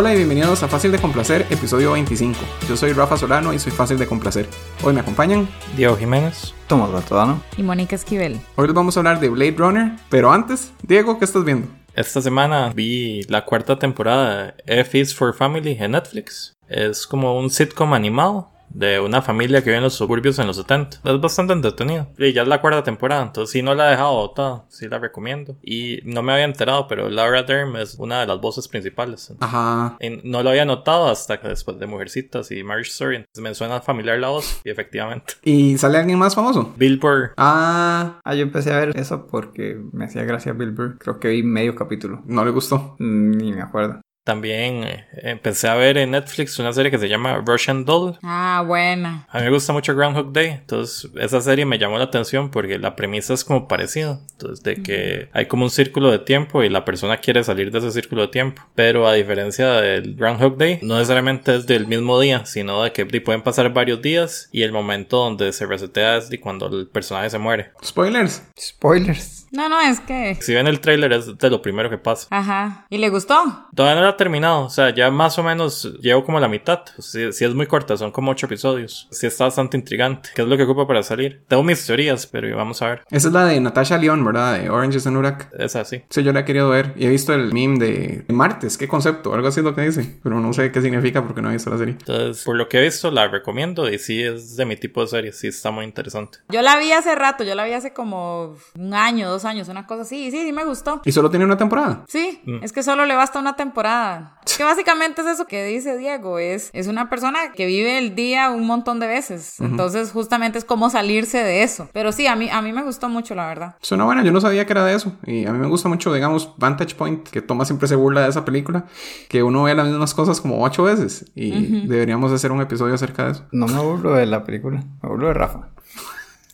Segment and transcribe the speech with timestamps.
[0.00, 2.40] Hola y bienvenidos a Fácil de Complacer, episodio 25.
[2.66, 4.48] Yo soy Rafa Solano y soy fácil de complacer.
[4.82, 5.46] Hoy me acompañan
[5.76, 6.54] Diego Jiménez.
[6.68, 7.42] Tomás Bertodano.
[7.58, 8.40] Y Mónica Esquivel.
[8.56, 11.68] Hoy les vamos a hablar de Blade Runner, pero antes, Diego, ¿qué estás viendo?
[11.94, 16.56] Esta semana vi la cuarta temporada de F is for Family en Netflix.
[16.66, 20.56] Es como un sitcom animado de una familia que vive en los suburbios en los
[20.56, 20.98] 70.
[21.04, 22.08] Es bastante entretenido.
[22.18, 24.98] Y ya es la cuarta temporada, entonces si no la he dejado botada, sí la
[24.98, 25.56] recomiendo.
[25.62, 29.32] Y no me había enterado, pero Laura Dern es una de las voces principales.
[29.40, 29.96] Ajá.
[30.00, 33.16] Y no lo había notado hasta que después de Mujercitas y Marriage Story.
[33.16, 35.34] Entonces me suena familiar la voz, y efectivamente.
[35.42, 36.72] ¿Y sale alguien más famoso?
[36.76, 37.32] Bill Burr.
[37.36, 40.98] Ah, Ah, yo empecé a ver eso porque me hacía gracia Bill Burr.
[40.98, 42.22] Creo que vi medio capítulo.
[42.26, 42.96] no le gustó.
[42.98, 44.00] Ni me acuerdo.
[44.30, 48.16] También eh, empecé a ver en Netflix una serie que se llama Russian Doll.
[48.22, 49.26] Ah, buena.
[49.28, 52.78] A mí me gusta mucho Groundhog Day, entonces esa serie me llamó la atención porque
[52.78, 56.68] la premisa es como parecida, entonces de que hay como un círculo de tiempo y
[56.68, 60.78] la persona quiere salir de ese círculo de tiempo, pero a diferencia del Groundhog Day,
[60.80, 64.62] no necesariamente es del mismo día, sino de que de, pueden pasar varios días y
[64.62, 67.72] el momento donde se resetea es de cuando el personaje se muere.
[67.82, 68.44] Spoilers.
[68.56, 69.39] Spoilers.
[69.50, 70.36] No, no, es que.
[70.40, 72.28] Si ven el tráiler es de lo primero que pasa.
[72.30, 72.86] Ajá.
[72.90, 73.68] ¿Y le gustó?
[73.74, 76.82] Todavía no la he terminado, o sea, ya más o menos llevo como la mitad.
[76.98, 79.08] Si sí es muy corta, son como ocho episodios.
[79.10, 80.30] Sí está bastante intrigante.
[80.34, 81.42] ¿Qué es lo que ocupa para salir?
[81.48, 83.04] Tengo mis teorías, pero vamos a ver.
[83.10, 84.58] Esa es la de Natasha León, ¿verdad?
[84.58, 85.50] De Orange is the New Black.
[85.58, 86.02] Es así.
[86.08, 89.34] Sí, yo la he querido ver y he visto el meme de martes, qué concepto,
[89.34, 91.70] algo así es lo que dice, pero no sé qué significa porque no he visto
[91.70, 91.96] la serie.
[91.98, 95.08] Entonces, por lo que he visto, la recomiendo y sí es de mi tipo de
[95.08, 96.38] serie, sí está muy interesante.
[96.48, 99.86] Yo la vi hace rato, yo la vi hace como un año, dos años, una
[99.86, 100.26] cosa así.
[100.26, 101.00] Y sí, sí me gustó.
[101.04, 102.04] Y solo tiene una temporada.
[102.08, 104.36] Sí, es que solo le basta una temporada.
[104.60, 108.50] Que básicamente es eso que dice Diego, es, es una persona que vive el día
[108.50, 109.58] un montón de veces.
[109.58, 111.88] Entonces, justamente es como salirse de eso.
[111.94, 113.76] Pero sí, a mí, a mí me gustó mucho, la verdad.
[113.80, 115.12] Suena buena, yo no sabía que era de eso.
[115.24, 118.28] Y a mí me gusta mucho, digamos, Vantage Point, que Toma siempre se burla de
[118.28, 118.84] esa película,
[119.28, 121.30] que uno ve las mismas cosas como ocho veces.
[121.34, 123.46] Y deberíamos hacer un episodio acerca de eso.
[123.52, 125.68] No me burlo de la película, me burlo de Rafa.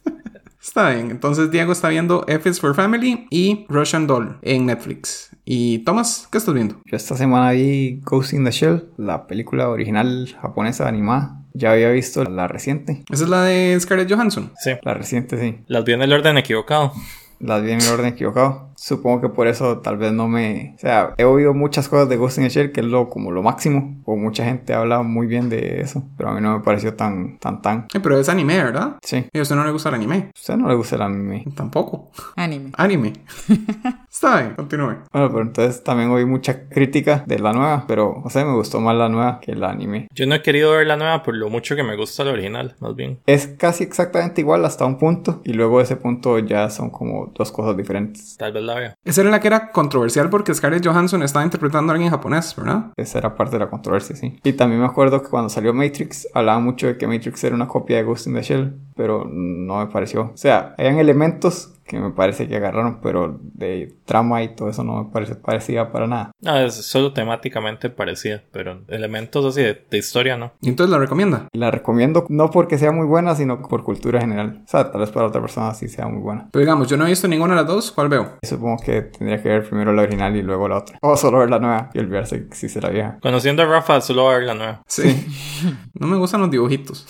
[0.67, 5.31] Está bien, entonces Diego está viendo F is for Family y Russian Doll en Netflix.
[5.45, 6.81] Y Tomás, ¿qué estás viendo?
[6.85, 11.41] Yo esta semana vi Ghost in the Shell, la película original japonesa animada.
[11.55, 13.05] Ya había visto la reciente.
[13.11, 14.53] Esa es la de Scarlett Johansson.
[14.59, 15.61] Sí, La reciente, sí.
[15.69, 16.93] las vi en el orden equivocado.
[17.39, 18.73] Las vi en el orden equivocado.
[18.77, 20.75] Supongo que por eso tal vez no me...
[20.77, 23.31] O sea, he oído muchas cosas de Ghost in the Shell, que es lo, como
[23.31, 24.03] lo máximo.
[24.05, 26.05] O mucha gente habla muy bien de eso.
[26.17, 27.87] Pero a mí no me pareció tan, tan, tan.
[27.95, 28.97] Eh, pero es anime, ¿verdad?
[29.03, 29.27] Sí.
[29.33, 30.31] Y a usted no le gusta el anime.
[30.35, 31.45] A usted no le gusta el anime.
[31.55, 32.11] Tampoco.
[32.37, 32.71] Anime.
[32.77, 33.13] Anime.
[34.11, 34.97] está bien, continúe.
[35.13, 37.85] Bueno, pero entonces también oí mucha crítica de la nueva.
[37.89, 40.09] Pero, o sea, me gustó más la nueva que el anime.
[40.15, 42.77] Yo no he querido ver la nueva por lo mucho que me gusta la original,
[42.81, 43.21] más bien.
[43.27, 45.41] Es casi exactamente igual hasta un punto.
[45.45, 48.37] Y luego de ese punto ya son como dos cosas diferentes.
[48.37, 48.95] Tal vez la.
[49.05, 52.93] Esa era la que era controversial porque Scarlett Johansson estaba interpretando a alguien japonés, ¿verdad?
[52.97, 54.39] Esa era parte de la controversia, sí.
[54.45, 57.69] Y también me acuerdo que cuando salió Matrix, hablaba mucho de que Matrix era una
[57.69, 60.33] copia de Ghost in the Shell, pero no me pareció.
[60.35, 64.83] O sea, hayan elementos que me parece que agarraron, pero de trama y todo eso
[64.83, 66.33] no me parece parecida para nada.
[66.41, 70.53] No, es solo temáticamente parecida, pero elementos así de, de historia no.
[70.61, 71.47] Y entonces la recomienda.
[71.53, 74.63] Y la recomiendo no porque sea muy buena, sino por cultura general.
[74.65, 76.49] O sea, tal vez para otra persona sí sea muy buena.
[76.51, 77.93] Pero digamos, yo no he visto ninguna de las dos.
[77.93, 78.37] ¿Cuál veo?
[78.43, 80.99] Supongo que tendría que ver primero la original y luego la otra.
[81.03, 83.19] O solo ver la nueva y olvidarse si será vieja.
[83.23, 84.83] Conociendo a Rafa, solo va a ver la nueva.
[84.87, 85.27] Sí.
[85.95, 87.07] no me gustan los dibujitos.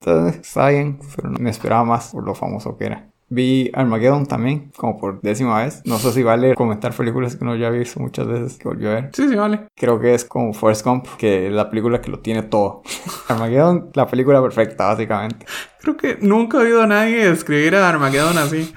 [0.00, 3.08] Entonces, está bien, pero no me esperaba más por lo famoso que era.
[3.28, 5.82] Vi Armageddon también, como por décima vez.
[5.86, 8.90] No sé si vale comentar películas que uno ya ha visto muchas veces que volvió
[8.90, 9.10] a ver.
[9.14, 9.66] Sí, sí, vale.
[9.74, 12.82] Creo que es como Forrest Gump, que es la película que lo tiene todo.
[13.28, 15.46] Armageddon, la película perfecta, básicamente.
[15.80, 18.72] Creo que nunca he oído a nadie escribir a Armageddon así.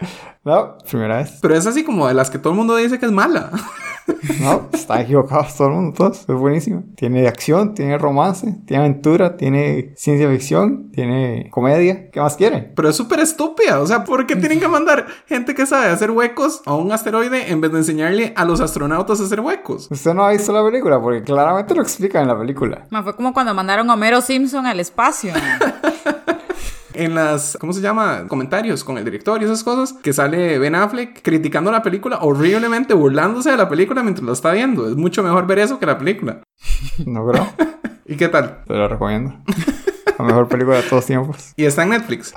[0.48, 1.40] No, primera vez.
[1.42, 3.52] Pero es así como de las que todo el mundo dice que es mala.
[4.40, 6.20] No, está equivocado todo el mundo, todos.
[6.22, 6.86] Es buenísimo.
[6.96, 12.10] Tiene acción, tiene romance, tiene aventura, tiene ciencia ficción, tiene comedia.
[12.10, 12.72] ¿Qué más quiere?
[12.74, 13.82] Pero es súper estúpida.
[13.82, 17.52] O sea, ¿por qué tienen que mandar gente que sabe hacer huecos a un asteroide
[17.52, 19.90] en vez de enseñarle a los astronautas a hacer huecos?
[19.92, 22.86] Usted no ha visto la película porque claramente lo explican en la película.
[22.90, 25.34] Ma, fue como cuando mandaron a Homero Simpson al espacio.
[26.98, 28.26] en las, ¿cómo se llama?
[28.28, 32.94] Comentarios con el director y esas cosas, que sale Ben Affleck criticando la película horriblemente,
[32.94, 34.90] burlándose de la película mientras lo está viendo.
[34.90, 36.42] Es mucho mejor ver eso que la película.
[37.06, 37.48] No creo.
[38.06, 38.64] ¿Y qué tal?
[38.66, 39.36] Te lo recomiendo.
[40.18, 41.54] La mejor película de todos tiempos.
[41.56, 42.34] Y está en Netflix.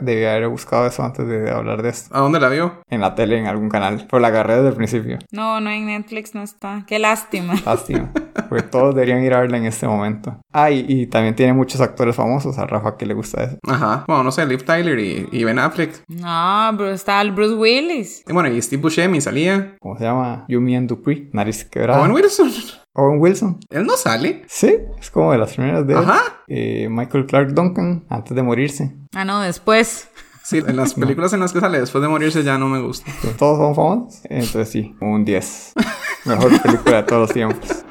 [0.00, 2.14] Debí haber buscado eso antes de hablar de esto.
[2.14, 2.80] ¿A dónde la vio?
[2.88, 4.06] En la tele, en algún canal.
[4.10, 5.18] Pero la agarré desde el principio.
[5.30, 6.84] No, no en Netflix no está.
[6.86, 7.54] Qué lástima.
[7.66, 8.10] Lástima.
[8.48, 10.36] Porque todos deberían ir a verla en este momento.
[10.52, 12.58] Ah, y, y también tiene muchos actores famosos.
[12.58, 13.58] A Rafa que le gusta eso.
[13.66, 14.04] Ajá.
[14.06, 16.02] Bueno, no sé, Liv Tyler y, y Ben Affleck.
[16.08, 18.24] No, bro, está el Bruce Willis.
[18.28, 19.76] Y bueno, y Steve Buscemi salía.
[19.80, 20.44] ¿Cómo se llama?
[20.48, 21.28] Yumi and Dupree.
[21.32, 22.00] Nariz quebrada.
[22.00, 22.50] Owen Wilson.
[22.94, 23.58] Owen Wilson.
[23.70, 24.44] Él no sale.
[24.48, 25.94] Sí, es como de las primeras de.
[25.94, 26.42] Ajá.
[26.46, 28.94] Eh, Michael Clark Duncan, antes de morirse.
[29.14, 30.08] Ah, no, después.
[30.42, 33.10] Sí, en las películas en las que sale después de morirse ya no me gusta.
[33.38, 34.20] Todos son famosos.
[34.24, 35.72] Entonces sí, un 10.
[36.26, 37.84] Mejor película de todos los tiempos.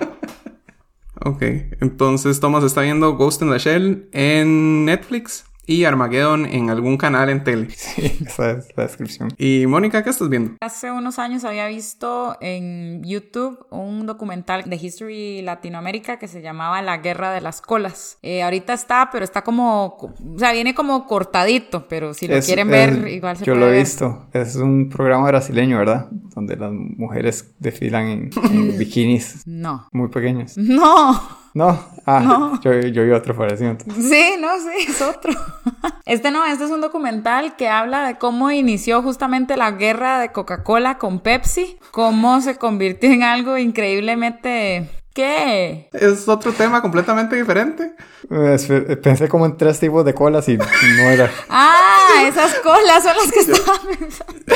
[1.24, 1.42] Ok,
[1.82, 7.30] entonces Thomas está viendo Ghost in the Shell en Netflix y Armageddon en algún canal
[7.30, 7.68] en tele.
[7.76, 9.34] Sí, esa es la descripción.
[9.38, 10.54] Y Mónica, ¿qué estás viendo?
[10.62, 16.82] Hace unos años había visto en YouTube un documental de History Latinoamérica que se llamaba
[16.82, 18.18] La Guerra de las Colas.
[18.22, 22.46] Eh, ahorita está, pero está como, o sea, viene como cortadito, pero si lo Es-
[22.46, 23.80] quieren es- ver, igual se Yo puede lo he ver.
[23.84, 24.28] visto.
[24.34, 26.08] Es un programa brasileño, ¿verdad?
[26.36, 29.88] Donde las mujeres desfilan en, en bikinis No.
[29.92, 30.58] muy pequeños.
[30.58, 31.41] No.
[31.54, 32.62] No, ah, No.
[32.62, 33.72] Yo, yo vi otro parecido.
[33.72, 34.10] entonces.
[34.10, 35.34] Sí, no, sí, es otro.
[36.06, 40.32] Este no, este es un documental que habla de cómo inició justamente la guerra de
[40.32, 44.90] Coca-Cola con Pepsi, cómo se convirtió en algo increíblemente...
[45.14, 45.90] ¿Qué?
[45.92, 47.96] Es otro tema completamente diferente.
[48.30, 50.64] Eh, Pensé como en tres tipos de colas y no
[51.10, 51.30] era.
[51.50, 54.34] Ah, esas colas son las que estaban pensando.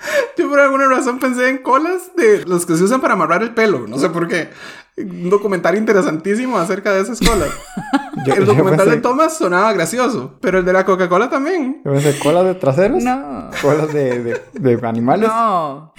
[0.36, 3.52] Yo por alguna razón pensé en colas de los que se usan para amarrar el
[3.54, 3.86] pelo.
[3.86, 4.48] No sé por qué.
[4.96, 7.48] Un documental interesantísimo acerca de esas colas.
[8.26, 11.80] Yo- el documental pensé- de Thomas sonaba gracioso, pero el de la Coca-Cola también.
[11.84, 13.02] Yo pensé colas de traseros.
[13.02, 13.50] No.
[13.62, 15.28] Colas de, de, de animales.
[15.28, 15.92] No.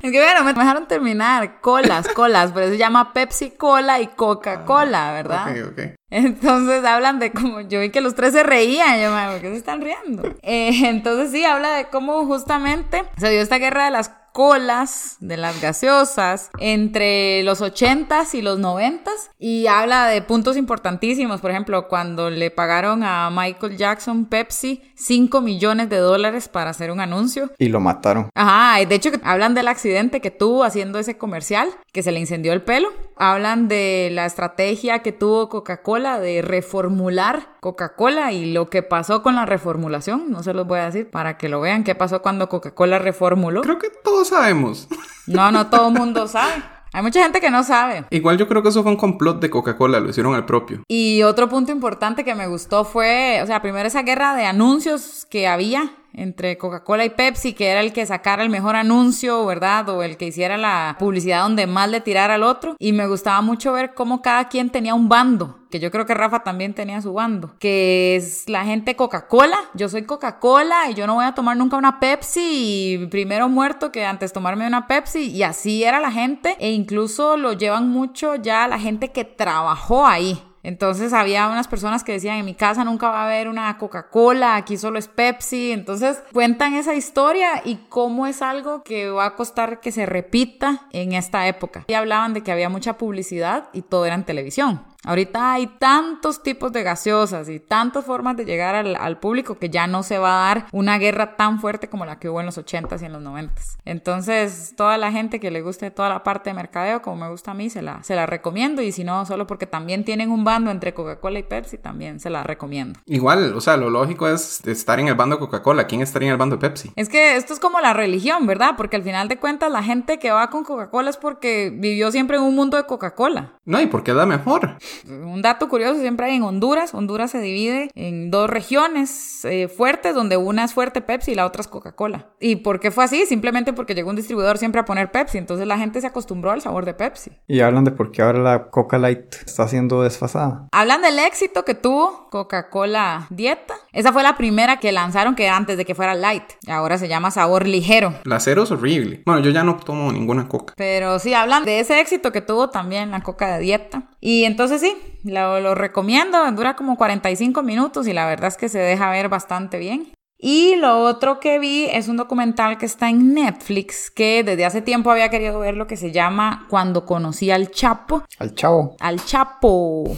[0.00, 1.60] Es que bueno, me dejaron terminar.
[1.60, 5.50] Colas, colas, pero se llama Pepsi Cola y Coca-Cola, ¿verdad?
[5.50, 5.80] Ok, ok.
[6.10, 9.50] Entonces hablan de cómo yo vi que los tres se reían, yo me ¿por qué
[9.50, 10.22] se están riendo?
[10.42, 15.36] Eh, entonces sí, habla de cómo justamente se dio esta guerra de las colas, de
[15.36, 21.88] las gaseosas, entre los 80s y los 90s, y habla de puntos importantísimos, por ejemplo,
[21.88, 27.50] cuando le pagaron a Michael Jackson Pepsi 5 millones de dólares para hacer un anuncio.
[27.58, 28.30] Y lo mataron.
[28.32, 32.20] Ajá, y de hecho hablan del accidente que tuvo haciendo ese comercial, que se le
[32.20, 32.90] incendió el pelo.
[33.16, 39.34] Hablan de la estrategia que tuvo Coca-Cola de reformular Coca-Cola y lo que pasó con
[39.34, 40.30] la reformulación.
[40.30, 43.62] No se los voy a decir para que lo vean qué pasó cuando Coca-Cola reformuló.
[43.62, 44.88] Creo que todos sabemos.
[45.26, 46.62] No, no todo el mundo sabe.
[46.92, 48.04] Hay mucha gente que no sabe.
[48.10, 50.82] Igual yo creo que eso fue un complot de Coca-Cola, lo hicieron al propio.
[50.88, 55.26] Y otro punto importante que me gustó fue, o sea, primero esa guerra de anuncios
[55.28, 59.88] que había entre Coca-Cola y Pepsi, que era el que sacara el mejor anuncio, ¿verdad?
[59.88, 62.76] O el que hiciera la publicidad donde más le tirara al otro.
[62.78, 66.14] Y me gustaba mucho ver cómo cada quien tenía un bando, que yo creo que
[66.14, 69.58] Rafa también tenía su bando, que es la gente Coca-Cola.
[69.74, 73.92] Yo soy Coca-Cola y yo no voy a tomar nunca una Pepsi y primero muerto
[73.92, 75.30] que antes tomarme una Pepsi.
[75.30, 80.06] Y así era la gente e incluso lo llevan mucho ya la gente que trabajó
[80.06, 80.42] ahí.
[80.62, 84.56] Entonces había unas personas que decían, en mi casa nunca va a haber una Coca-Cola,
[84.56, 85.72] aquí solo es Pepsi.
[85.72, 90.88] Entonces cuentan esa historia y cómo es algo que va a costar que se repita
[90.92, 91.84] en esta época.
[91.88, 94.82] Y hablaban de que había mucha publicidad y todo era en televisión.
[95.04, 99.70] Ahorita hay tantos tipos de gaseosas y tantas formas de llegar al, al público que
[99.70, 102.46] ya no se va a dar una guerra tan fuerte como la que hubo en
[102.46, 103.78] los 80s y en los 90s.
[103.84, 107.52] Entonces, toda la gente que le guste toda la parte de mercadeo, como me gusta
[107.52, 108.82] a mí, se la, se la recomiendo.
[108.82, 112.28] Y si no, solo porque también tienen un bando entre Coca-Cola y Pepsi, también se
[112.28, 112.98] la recomiendo.
[113.06, 115.86] Igual, o sea, lo lógico es estar en el bando Coca-Cola.
[115.86, 116.92] ¿Quién estaría en el bando de Pepsi?
[116.96, 118.74] Es que esto es como la religión, ¿verdad?
[118.76, 122.36] Porque al final de cuentas la gente que va con Coca-Cola es porque vivió siempre
[122.36, 123.52] en un mundo de Coca-Cola.
[123.64, 124.76] No, ¿y por qué da mejor?
[125.08, 126.94] Un dato curioso siempre hay en Honduras.
[126.94, 131.46] Honduras se divide en dos regiones eh, fuertes, donde una es fuerte Pepsi y la
[131.46, 132.26] otra es Coca-Cola.
[132.40, 133.26] ¿Y por qué fue así?
[133.26, 135.38] Simplemente porque llegó un distribuidor siempre a poner Pepsi.
[135.38, 137.32] Entonces la gente se acostumbró al sabor de Pepsi.
[137.46, 140.68] Y hablan de por qué ahora la Coca Light está siendo desfasada.
[140.72, 143.74] Hablan del éxito que tuvo Coca-Cola Dieta.
[143.92, 146.44] Esa fue la primera que lanzaron que antes de que fuera light.
[146.68, 148.14] Ahora se llama sabor ligero.
[148.24, 149.22] La cero es horrible.
[149.24, 150.74] Bueno, yo ya no tomo ninguna coca.
[150.76, 154.02] Pero sí, hablan de ese éxito que tuvo también la coca de dieta.
[154.20, 156.38] Y entonces sí, lo, lo recomiendo.
[156.52, 160.12] Dura como 45 minutos y la verdad es que se deja ver bastante bien.
[160.40, 164.82] Y lo otro que vi es un documental que está en Netflix que desde hace
[164.82, 168.22] tiempo había querido ver lo que se llama Cuando conocí al Chapo.
[168.38, 168.96] Al chavo.
[169.00, 170.16] Al Chapo.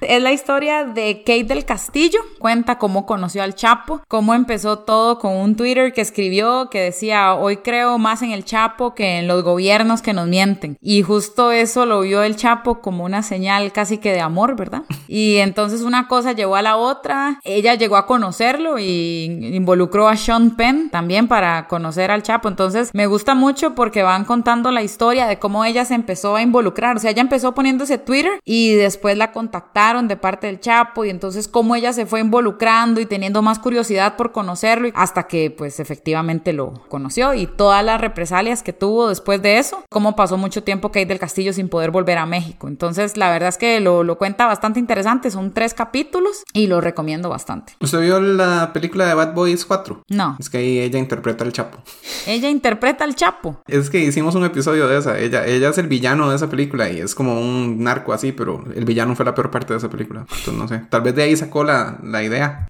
[0.00, 2.20] Es la historia de Kate del Castillo.
[2.38, 7.34] Cuenta cómo conoció al Chapo, cómo empezó todo con un Twitter que escribió que decía,
[7.34, 10.76] hoy creo más en el Chapo que en los gobiernos que nos mienten.
[10.80, 14.82] Y justo eso lo vio el Chapo como una señal casi que de amor, ¿verdad?
[15.08, 17.40] Y entonces una cosa llevó a la otra.
[17.44, 22.48] Ella llegó a conocerlo y involucró a Sean Penn también para conocer al Chapo.
[22.48, 26.42] Entonces me gusta mucho porque van contando la historia de cómo ella se empezó a
[26.42, 26.96] involucrar.
[26.96, 31.10] O sea, ella empezó poniéndose Twitter y después la contactaron de parte del Chapo y
[31.10, 35.80] entonces cómo ella se fue involucrando y teniendo más curiosidad por conocerlo hasta que pues
[35.80, 40.62] efectivamente lo conoció y todas las represalias que tuvo después de eso, cómo pasó mucho
[40.62, 42.68] tiempo Kate del Castillo sin poder volver a México.
[42.68, 46.80] Entonces la verdad es que lo, lo cuenta bastante interesante, son tres capítulos y lo
[46.80, 47.74] recomiendo bastante.
[47.80, 50.04] ¿Usted vio la película de Bad Boys 4?
[50.08, 50.36] No.
[50.40, 51.78] Es que ahí ella interpreta al Chapo.
[52.26, 53.60] Ella interpreta al Chapo.
[53.66, 55.18] Es que hicimos un episodio de esa.
[55.18, 58.64] Ella, ella es el villano de esa película y es como un narco así, pero
[58.74, 60.20] el villano fue la peor parte de esa película.
[60.20, 60.82] Entonces no sé.
[60.88, 62.68] Tal vez de ahí sacó la, la idea.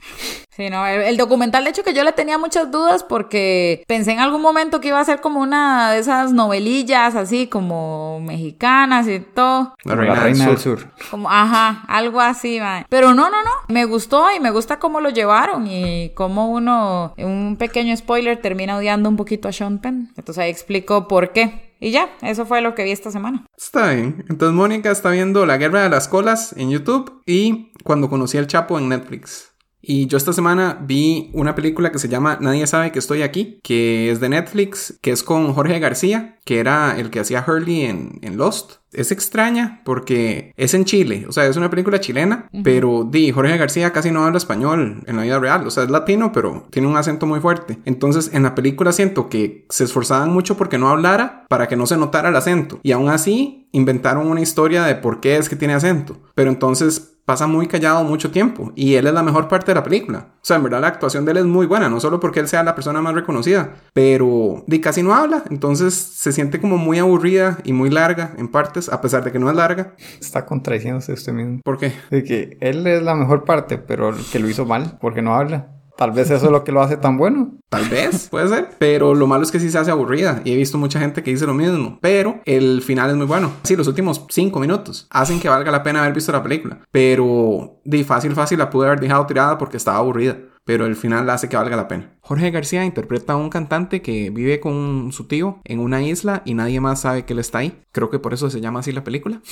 [0.56, 4.12] Sí, no, el, el documental de hecho que yo le tenía muchas dudas porque pensé
[4.12, 9.08] en algún momento que iba a ser como una de esas novelillas así como mexicanas
[9.08, 9.74] y todo.
[9.82, 10.78] La reina, la reina del del sur.
[10.78, 10.90] sur.
[11.10, 12.86] Como, ajá, algo así, va.
[12.88, 13.50] Pero no, no, no.
[13.68, 18.76] Me gustó y me gusta cómo lo llevaron y cómo uno, un pequeño spoiler, termina
[18.76, 20.12] odiando un poquito a Sean Penn.
[20.16, 21.73] Entonces ahí explico por qué.
[21.80, 23.44] Y ya, eso fue lo que vi esta semana.
[23.56, 24.24] Está bien.
[24.28, 28.46] Entonces Mónica está viendo La Guerra de las Colas en YouTube y Cuando conocí al
[28.46, 29.53] Chapo en Netflix.
[29.86, 33.60] Y yo esta semana vi una película que se llama Nadie sabe que estoy aquí,
[33.62, 37.82] que es de Netflix, que es con Jorge García, que era el que hacía Hurley
[37.82, 38.76] en, en Lost.
[38.92, 43.56] Es extraña porque es en Chile, o sea, es una película chilena, pero di, Jorge
[43.56, 46.86] García casi no habla español en la vida real, o sea, es latino, pero tiene
[46.86, 47.78] un acento muy fuerte.
[47.86, 51.86] Entonces, en la película siento que se esforzaban mucho porque no hablara para que no
[51.86, 52.78] se notara el acento.
[52.84, 56.20] Y aún así, inventaron una historia de por qué es que tiene acento.
[56.36, 59.82] Pero entonces pasa muy callado mucho tiempo y él es la mejor parte de la
[59.82, 60.28] película.
[60.36, 62.48] O sea, en verdad la actuación de él es muy buena, no solo porque él
[62.48, 66.98] sea la persona más reconocida, pero di casi no habla, entonces se siente como muy
[66.98, 69.94] aburrida y muy larga en partes, a pesar de que no es larga.
[70.20, 71.60] Está contradiciéndose usted mismo.
[71.64, 71.92] ¿Por qué?
[72.10, 75.70] De que él es la mejor parte, pero que lo hizo mal, porque no habla.
[75.96, 77.52] Tal vez eso es lo que lo hace tan bueno.
[77.68, 78.70] Tal vez, puede ser.
[78.78, 80.42] Pero lo malo es que sí se hace aburrida.
[80.44, 81.98] Y he visto mucha gente que dice lo mismo.
[82.00, 83.52] Pero el final es muy bueno.
[83.62, 86.80] Sí, los últimos cinco minutos hacen que valga la pena haber visto la película.
[86.90, 90.36] Pero de fácil, fácil la pude haber dejado tirada porque estaba aburrida.
[90.64, 92.16] Pero el final hace que valga la pena.
[92.20, 96.54] Jorge García interpreta a un cantante que vive con su tío en una isla y
[96.54, 97.82] nadie más sabe que él está ahí.
[97.92, 99.42] Creo que por eso se llama así la película.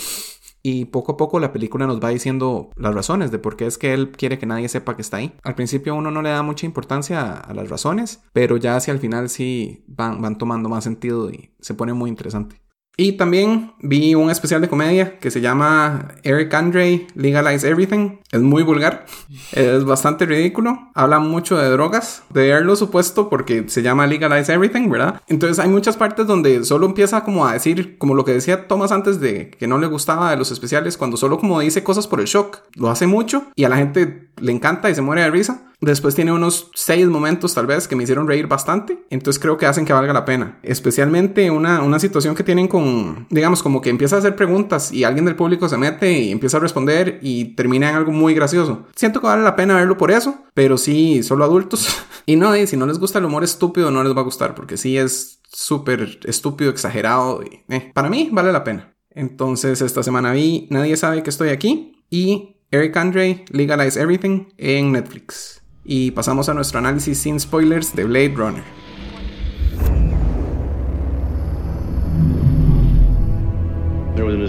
[0.63, 3.79] Y poco a poco la película nos va diciendo las razones de por qué es
[3.79, 5.35] que él quiere que nadie sepa que está ahí.
[5.43, 9.01] Al principio uno no le da mucha importancia a, las razones, pero ya hacia el
[9.01, 12.62] final sí van, van tomando más sentido y se pone muy interesante.
[12.97, 18.19] Y también vi un especial de comedia que se llama Eric Andre Legalize Everything.
[18.31, 19.07] Es muy vulgar,
[19.53, 24.91] es bastante ridículo, habla mucho de drogas, de haberlo supuesto porque se llama Legalize Everything,
[24.91, 25.23] ¿verdad?
[25.29, 28.93] Entonces hay muchas partes donde solo empieza como a decir, como lo que decía Thomas
[28.93, 32.21] antes de que no le gustaba de los especiales, cuando solo como dice cosas por
[32.21, 32.61] el shock.
[32.75, 35.73] Lo hace mucho y a la gente le encanta y se muere de risa.
[35.81, 39.03] Después tiene unos seis momentos tal vez que me hicieron reír bastante.
[39.11, 40.59] Entonces creo que hacen que valga la pena.
[40.63, 42.82] Especialmente una, una situación que tienen con,
[43.31, 46.57] digamos, como que empieza a hacer preguntas y alguien del público se mete y empieza
[46.57, 48.87] a responder y termina en algo muy gracioso.
[48.95, 51.89] Siento que vale la pena verlo por eso, pero sí, solo adultos.
[52.27, 54.77] y no, si no les gusta el humor estúpido, no les va a gustar porque
[54.77, 57.43] sí es súper estúpido, exagerado.
[57.69, 58.95] Eh, para mí vale la pena.
[59.11, 64.93] Entonces esta semana vi Nadie sabe que estoy aquí y Eric Andre Legalize Everything en
[64.93, 65.63] Netflix.
[65.85, 68.82] Y pasamos a nuestro análisis sin spoilers de Blade Runner.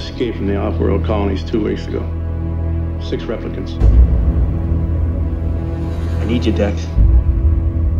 [0.03, 2.01] There was escape from the off-world colonies two weeks ago.
[3.01, 3.81] Six replicants.
[6.19, 6.85] I need you, Dex.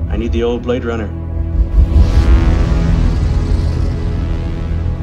[0.10, 1.08] I need the old Blade Runner.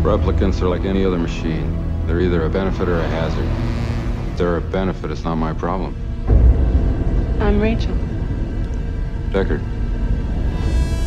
[0.02, 1.74] Replicants are like any other machine.
[2.06, 3.48] They're either a benefit or a hazard.
[4.32, 5.96] If they're a benefit, it's not my problem.
[7.40, 7.96] I'm Rachel.
[9.32, 9.62] Deckard.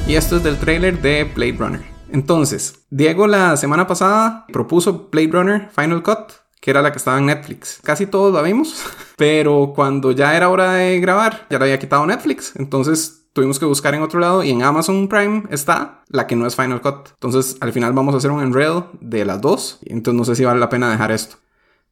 [0.08, 1.86] Y esto es del tráiler de Blade Runner.
[2.12, 6.32] Entonces, Diego la semana pasada propuso Blade Runner Final Cut,
[6.62, 7.80] que era la que estaba en Netflix.
[7.84, 8.84] Casi todos la vimos,
[9.18, 12.54] pero cuando ya era hora de grabar, ya la había quitado Netflix.
[12.56, 16.46] Entonces tuvimos que buscar en otro lado y en Amazon Prime está la que no
[16.46, 17.10] es Final Cut.
[17.14, 19.80] Entonces al final vamos a hacer un enredo de las dos.
[19.86, 21.38] Entonces no sé si vale la pena dejar esto.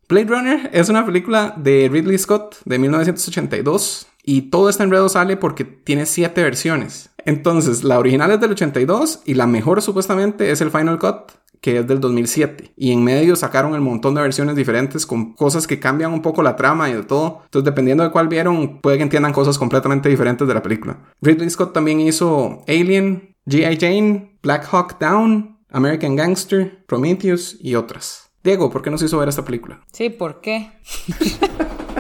[0.07, 5.37] Blade Runner es una película de Ridley Scott de 1982 y todo este enredo sale
[5.37, 7.09] porque tiene siete versiones.
[7.25, 11.79] Entonces, la original es del 82 y la mejor supuestamente es el Final Cut, que
[11.79, 12.73] es del 2007.
[12.75, 16.41] Y en medio sacaron el montón de versiones diferentes con cosas que cambian un poco
[16.41, 17.41] la trama y de todo.
[17.45, 20.97] Entonces, dependiendo de cuál vieron, puede que entiendan cosas completamente diferentes de la película.
[21.21, 23.77] Ridley Scott también hizo Alien, G.I.
[23.79, 28.31] Jane, Black Hawk Down, American Gangster, Prometheus y otras.
[28.43, 29.81] Diego, ¿por qué nos hizo ver esta película?
[29.91, 30.71] Sí, ¿por qué?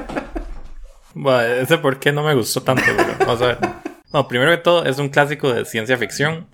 [1.13, 3.57] Bueno, ese por qué no me gustó tanto, pero vamos a ver.
[4.27, 6.47] Primero que todo, es un clásico de ciencia ficción.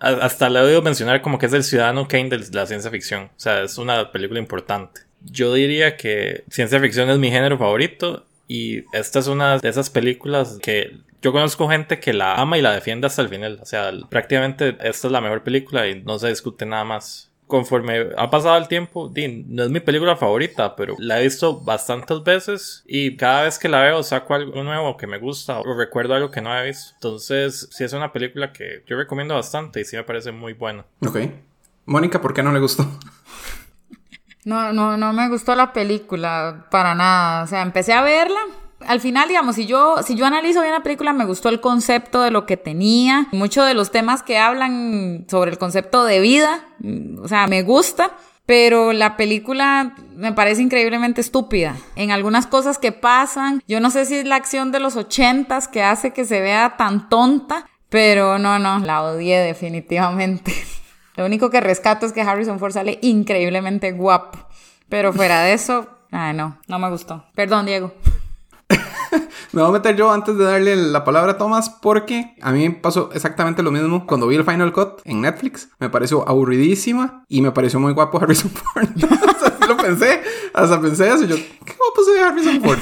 [0.00, 3.24] Hasta le he oído mencionar como que es el ciudadano Kane de la ciencia ficción.
[3.24, 5.02] O sea, es una película importante.
[5.22, 9.88] Yo diría que ciencia ficción es mi género favorito y esta es una de esas
[9.88, 13.58] películas que yo conozco gente que la ama y la defiende hasta el final.
[13.62, 17.32] O sea, prácticamente esta es la mejor película y no se discute nada más.
[17.54, 19.12] Conforme ha pasado el tiempo,
[19.46, 23.68] no es mi película favorita, pero la he visto bastantes veces y cada vez que
[23.68, 26.94] la veo saco algo nuevo que me gusta o recuerdo algo que no he visto.
[26.94, 30.84] Entonces, sí es una película que yo recomiendo bastante y sí me parece muy buena.
[31.06, 31.16] Ok.
[31.86, 32.88] Mónica, ¿por qué no le gustó?
[34.44, 37.44] No, no, no me gustó la película para nada.
[37.44, 38.40] O sea, empecé a verla.
[38.86, 42.22] Al final, digamos, si yo, si yo analizo bien la película, me gustó el concepto
[42.22, 43.26] de lo que tenía.
[43.32, 46.64] Muchos de los temas que hablan sobre el concepto de vida.
[46.80, 48.12] mm, O sea, me gusta.
[48.46, 51.76] Pero la película me parece increíblemente estúpida.
[51.96, 55.66] En algunas cosas que pasan, yo no sé si es la acción de los ochentas
[55.66, 60.52] que hace que se vea tan tonta, pero no, no, la odié definitivamente.
[61.16, 64.38] Lo único que rescato es que Harrison Ford sale increíblemente guapo.
[64.90, 67.24] Pero fuera de eso, ay no, no me gustó.
[67.34, 67.94] Perdón, Diego.
[69.52, 72.70] Me voy a meter yo antes de darle la palabra a Tomás porque a mí
[72.70, 75.68] pasó exactamente lo mismo cuando vi el Final Cut en Netflix.
[75.78, 78.88] Me pareció aburridísima y me pareció muy guapo Harrison Ford.
[78.96, 81.24] o sea, sí lo pensé, hasta pensé eso.
[81.24, 82.78] y Yo, qué guapo soy Harrison Ford.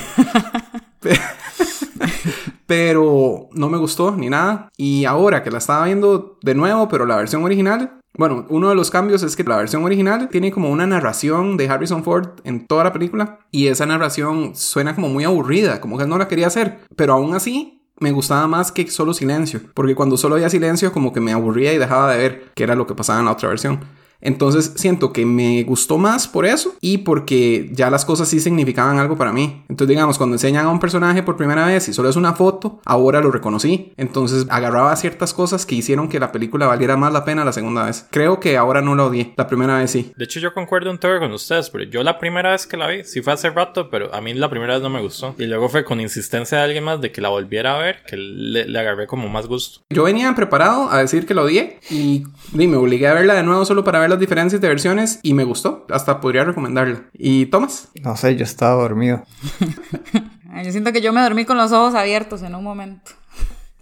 [2.72, 4.68] Pe- pero no me gustó ni nada.
[4.76, 8.74] Y ahora que la estaba viendo de nuevo, pero la versión original, bueno, uno de
[8.74, 12.66] los cambios es que la versión original tiene como una narración de Harrison Ford en
[12.66, 16.46] toda la película y esa narración suena como muy aburrida, como que no la quería
[16.48, 20.92] hacer, pero aún así me gustaba más que solo silencio, porque cuando solo había silencio
[20.92, 23.32] como que me aburría y dejaba de ver qué era lo que pasaba en la
[23.32, 23.80] otra versión.
[24.22, 28.98] Entonces siento que me gustó más por eso y porque ya las cosas sí significaban
[28.98, 29.62] algo para mí.
[29.68, 32.80] Entonces digamos, cuando enseñan a un personaje por primera vez y solo es una foto,
[32.84, 33.92] ahora lo reconocí.
[33.96, 37.84] Entonces agarraba ciertas cosas que hicieron que la película valiera más la pena la segunda
[37.84, 38.06] vez.
[38.10, 40.12] Creo que ahora no la odié, la primera vez sí.
[40.16, 42.86] De hecho, yo concuerdo un toque con ustedes, pero yo la primera vez que la
[42.86, 45.34] vi, sí fue hace rato, pero a mí la primera vez no me gustó.
[45.38, 48.16] Y luego fue con insistencia de alguien más de que la volviera a ver, que
[48.16, 49.80] le, le agarré como más gusto.
[49.90, 53.42] Yo venía preparado a decir que lo odié y, y me obligué a verla de
[53.42, 55.86] nuevo solo para ver las diferencias de versiones y me gustó.
[55.90, 57.04] Hasta podría recomendarla.
[57.14, 57.88] ¿Y Thomas?
[58.02, 59.22] No sé, yo estaba dormido.
[60.64, 63.12] Yo siento que yo me dormí con los ojos abiertos en un momento.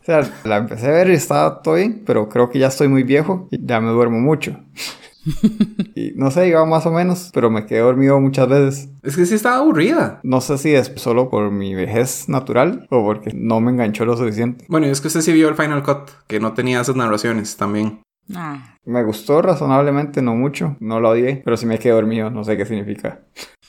[0.01, 2.87] O sea, la empecé a ver y estaba todo bien, pero creo que ya estoy
[2.87, 4.57] muy viejo y ya me duermo mucho.
[5.95, 8.89] y no sé, iba más o menos, pero me quedé dormido muchas veces.
[9.03, 10.21] Es que sí estaba aburrida.
[10.23, 14.17] No sé si es solo por mi vejez natural o porque no me enganchó lo
[14.17, 14.65] suficiente.
[14.69, 17.57] Bueno, y es que usted sí vio el Final Cut, que no tenía esas narraciones
[17.57, 18.01] también.
[18.35, 22.45] Ah, Me gustó razonablemente, no mucho, no lo odié, pero sí me quedé dormido, no
[22.45, 23.23] sé qué significa.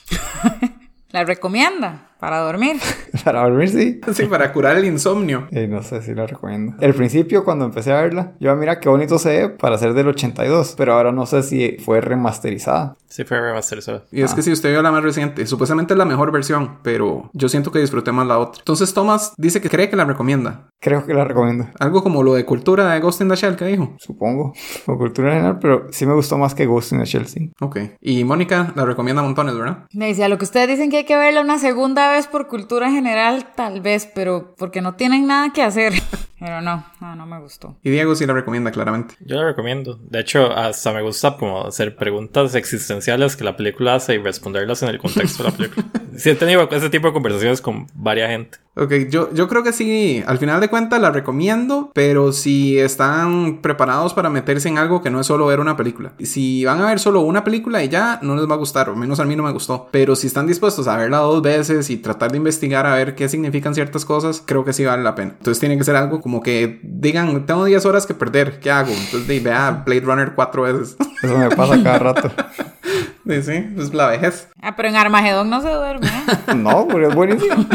[1.10, 2.76] la recomienda para dormir.
[3.24, 4.00] Para dormir sí.
[4.14, 5.46] Sí, para curar el insomnio.
[5.50, 6.74] Eh, no sé si la recomiendo.
[6.80, 10.08] El principio, cuando empecé a verla, yo mira qué bonito se ve para ser del
[10.08, 12.96] 82, pero ahora no sé si fue remasterizada.
[13.08, 14.04] Sí fue remasterizado.
[14.10, 17.28] Y es que si usted vio la más reciente, supuestamente es la mejor versión, pero
[17.34, 18.60] yo siento que disfruté más la otra.
[18.60, 20.68] Entonces Thomas dice que cree que la recomienda.
[20.80, 21.68] Creo que la recomiendo.
[21.78, 23.94] Algo como lo de cultura de Ghost in the Shell que dijo.
[23.98, 24.52] Supongo.
[24.86, 27.52] O cultura general, pero sí me gustó más que Ghost in the Shell, sí.
[27.60, 27.78] Ok.
[28.00, 29.84] Y Mónica la recomienda montones, ¿verdad?
[29.92, 32.90] Me decía, lo que ustedes dicen que hay que verla una segunda vez por cultura
[32.90, 35.92] general, tal vez, pero porque no tienen nada que hacer.
[36.42, 37.76] Pero no, no, no me gustó.
[37.84, 39.14] Y Diego sí la recomienda claramente.
[39.20, 40.00] Yo la recomiendo.
[40.02, 44.82] De hecho, hasta me gusta como hacer preguntas existenciales que la película hace y responderlas
[44.82, 45.86] en el contexto de la película.
[46.14, 48.58] Sí he tenido ese tipo de conversaciones con varias gente.
[48.74, 53.60] Ok, yo, yo creo que sí, al final de cuentas la recomiendo, pero si están
[53.60, 56.14] preparados para meterse en algo que no es solo ver una película.
[56.20, 58.96] Si van a ver solo una película y ya, no les va a gustar, o
[58.96, 59.88] menos a mí no me gustó.
[59.90, 63.28] Pero si están dispuestos a verla dos veces y tratar de investigar a ver qué
[63.28, 65.34] significan ciertas cosas, creo que sí vale la pena.
[65.36, 68.90] Entonces tiene que ser algo como que digan, tengo 10 horas que perder, ¿qué hago?
[68.90, 70.96] Entonces de, vea Blade Runner cuatro veces.
[71.22, 72.30] Eso me pasa cada rato.
[73.26, 74.48] sí, sí, es la vejez.
[74.60, 76.06] Ah, pero en Armagedón no se duerme.
[76.06, 76.54] ¿eh?
[76.56, 77.66] No, pero es buenísimo.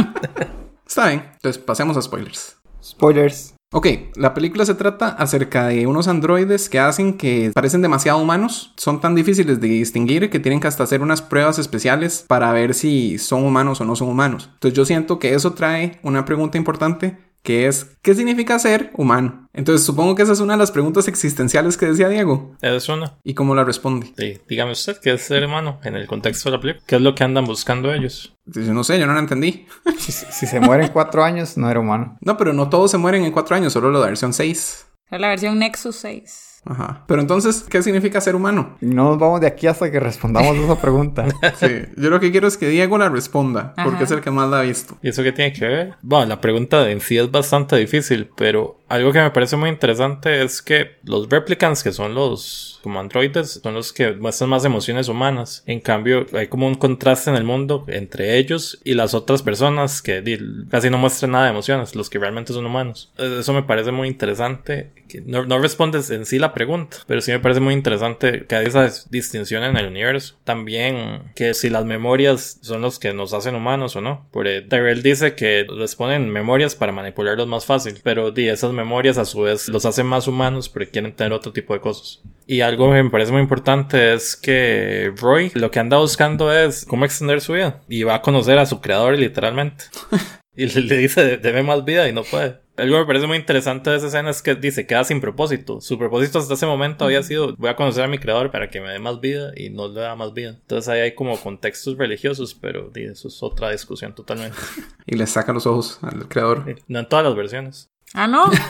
[0.87, 2.57] Está bien, entonces pasemos a spoilers.
[2.83, 3.53] Spoilers.
[3.73, 8.73] Ok, la película se trata acerca de unos androides que hacen que parecen demasiado humanos,
[8.77, 12.73] son tan difíciles de distinguir que tienen que hasta hacer unas pruebas especiales para ver
[12.73, 14.49] si son humanos o no son humanos.
[14.53, 17.17] Entonces yo siento que eso trae una pregunta importante
[17.47, 19.47] que es ¿qué significa ser humano?
[19.53, 22.57] Entonces supongo que esa es una de las preguntas existenciales que decía Diego.
[22.61, 23.19] Es una.
[23.23, 24.11] ¿Y cómo la responde?
[24.17, 26.83] Sí, dígame usted, ¿qué es ser humano en el contexto de la película?
[26.85, 28.35] ¿Qué es lo que andan buscando ellos?
[28.47, 29.65] Yo no sé, yo no la entendí.
[29.97, 32.17] Si, si se muere en cuatro años, no era humano.
[32.19, 34.87] No, pero no todos se mueren en cuatro años, solo la versión 6.
[35.09, 36.56] Es la versión Nexus 6.
[36.69, 37.03] Ajá.
[37.07, 38.75] Pero entonces, ¿qué significa ser humano?
[38.81, 41.25] No nos vamos de aquí hasta que respondamos esa pregunta.
[41.57, 44.03] Sí, yo lo que quiero es que Diego la responda, porque Ajá.
[44.03, 44.97] es el que más la ha visto.
[45.01, 45.93] ¿Y eso qué tiene que ver?
[46.01, 50.41] Bueno, la pregunta en sí es bastante difícil, pero algo que me parece muy interesante
[50.43, 55.09] es que los replicants, que son los como androides, son los que muestran más emociones
[55.09, 55.63] humanas.
[55.65, 60.01] En cambio, hay como un contraste en el mundo entre ellos y las otras personas
[60.01, 60.23] que
[60.69, 63.11] casi no muestran nada de emociones, los que realmente son humanos.
[63.17, 64.91] Eso me parece muy interesante.
[65.25, 68.67] No, no respondes en sí la pregunta, pero sí me parece muy interesante que hay
[68.67, 70.35] esa dis- distinción en el universo.
[70.43, 74.27] También que si las memorias son los que nos hacen humanos o no.
[74.31, 79.17] Porque Tyrell dice que les ponen memorias para manipularlos más fácil, pero di, esas memorias
[79.17, 82.21] a su vez los hacen más humanos porque quieren tener otro tipo de cosas.
[82.45, 86.85] Y algo que me parece muy importante es que Roy lo que anda buscando es
[86.85, 87.81] cómo extender su vida.
[87.89, 89.83] Y va a conocer a su creador literalmente.
[90.57, 92.59] Y le, dice, deme más vida y no puede.
[92.77, 95.81] Algo que me parece muy interesante de esa escena es que dice, queda sin propósito.
[95.81, 98.81] Su propósito hasta ese momento había sido, voy a conocer a mi creador para que
[98.81, 100.57] me dé más vida y no le da más vida.
[100.59, 104.57] Entonces ahí hay como contextos religiosos, pero eso es otra discusión totalmente.
[105.05, 106.75] Y le saca los ojos al creador.
[106.87, 107.91] No en todas las versiones.
[108.13, 108.45] Ah, no.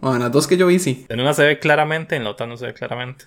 [0.00, 1.06] Bueno, en las dos que yo vi, sí.
[1.08, 3.24] En una se ve claramente, en la otra no se ve claramente.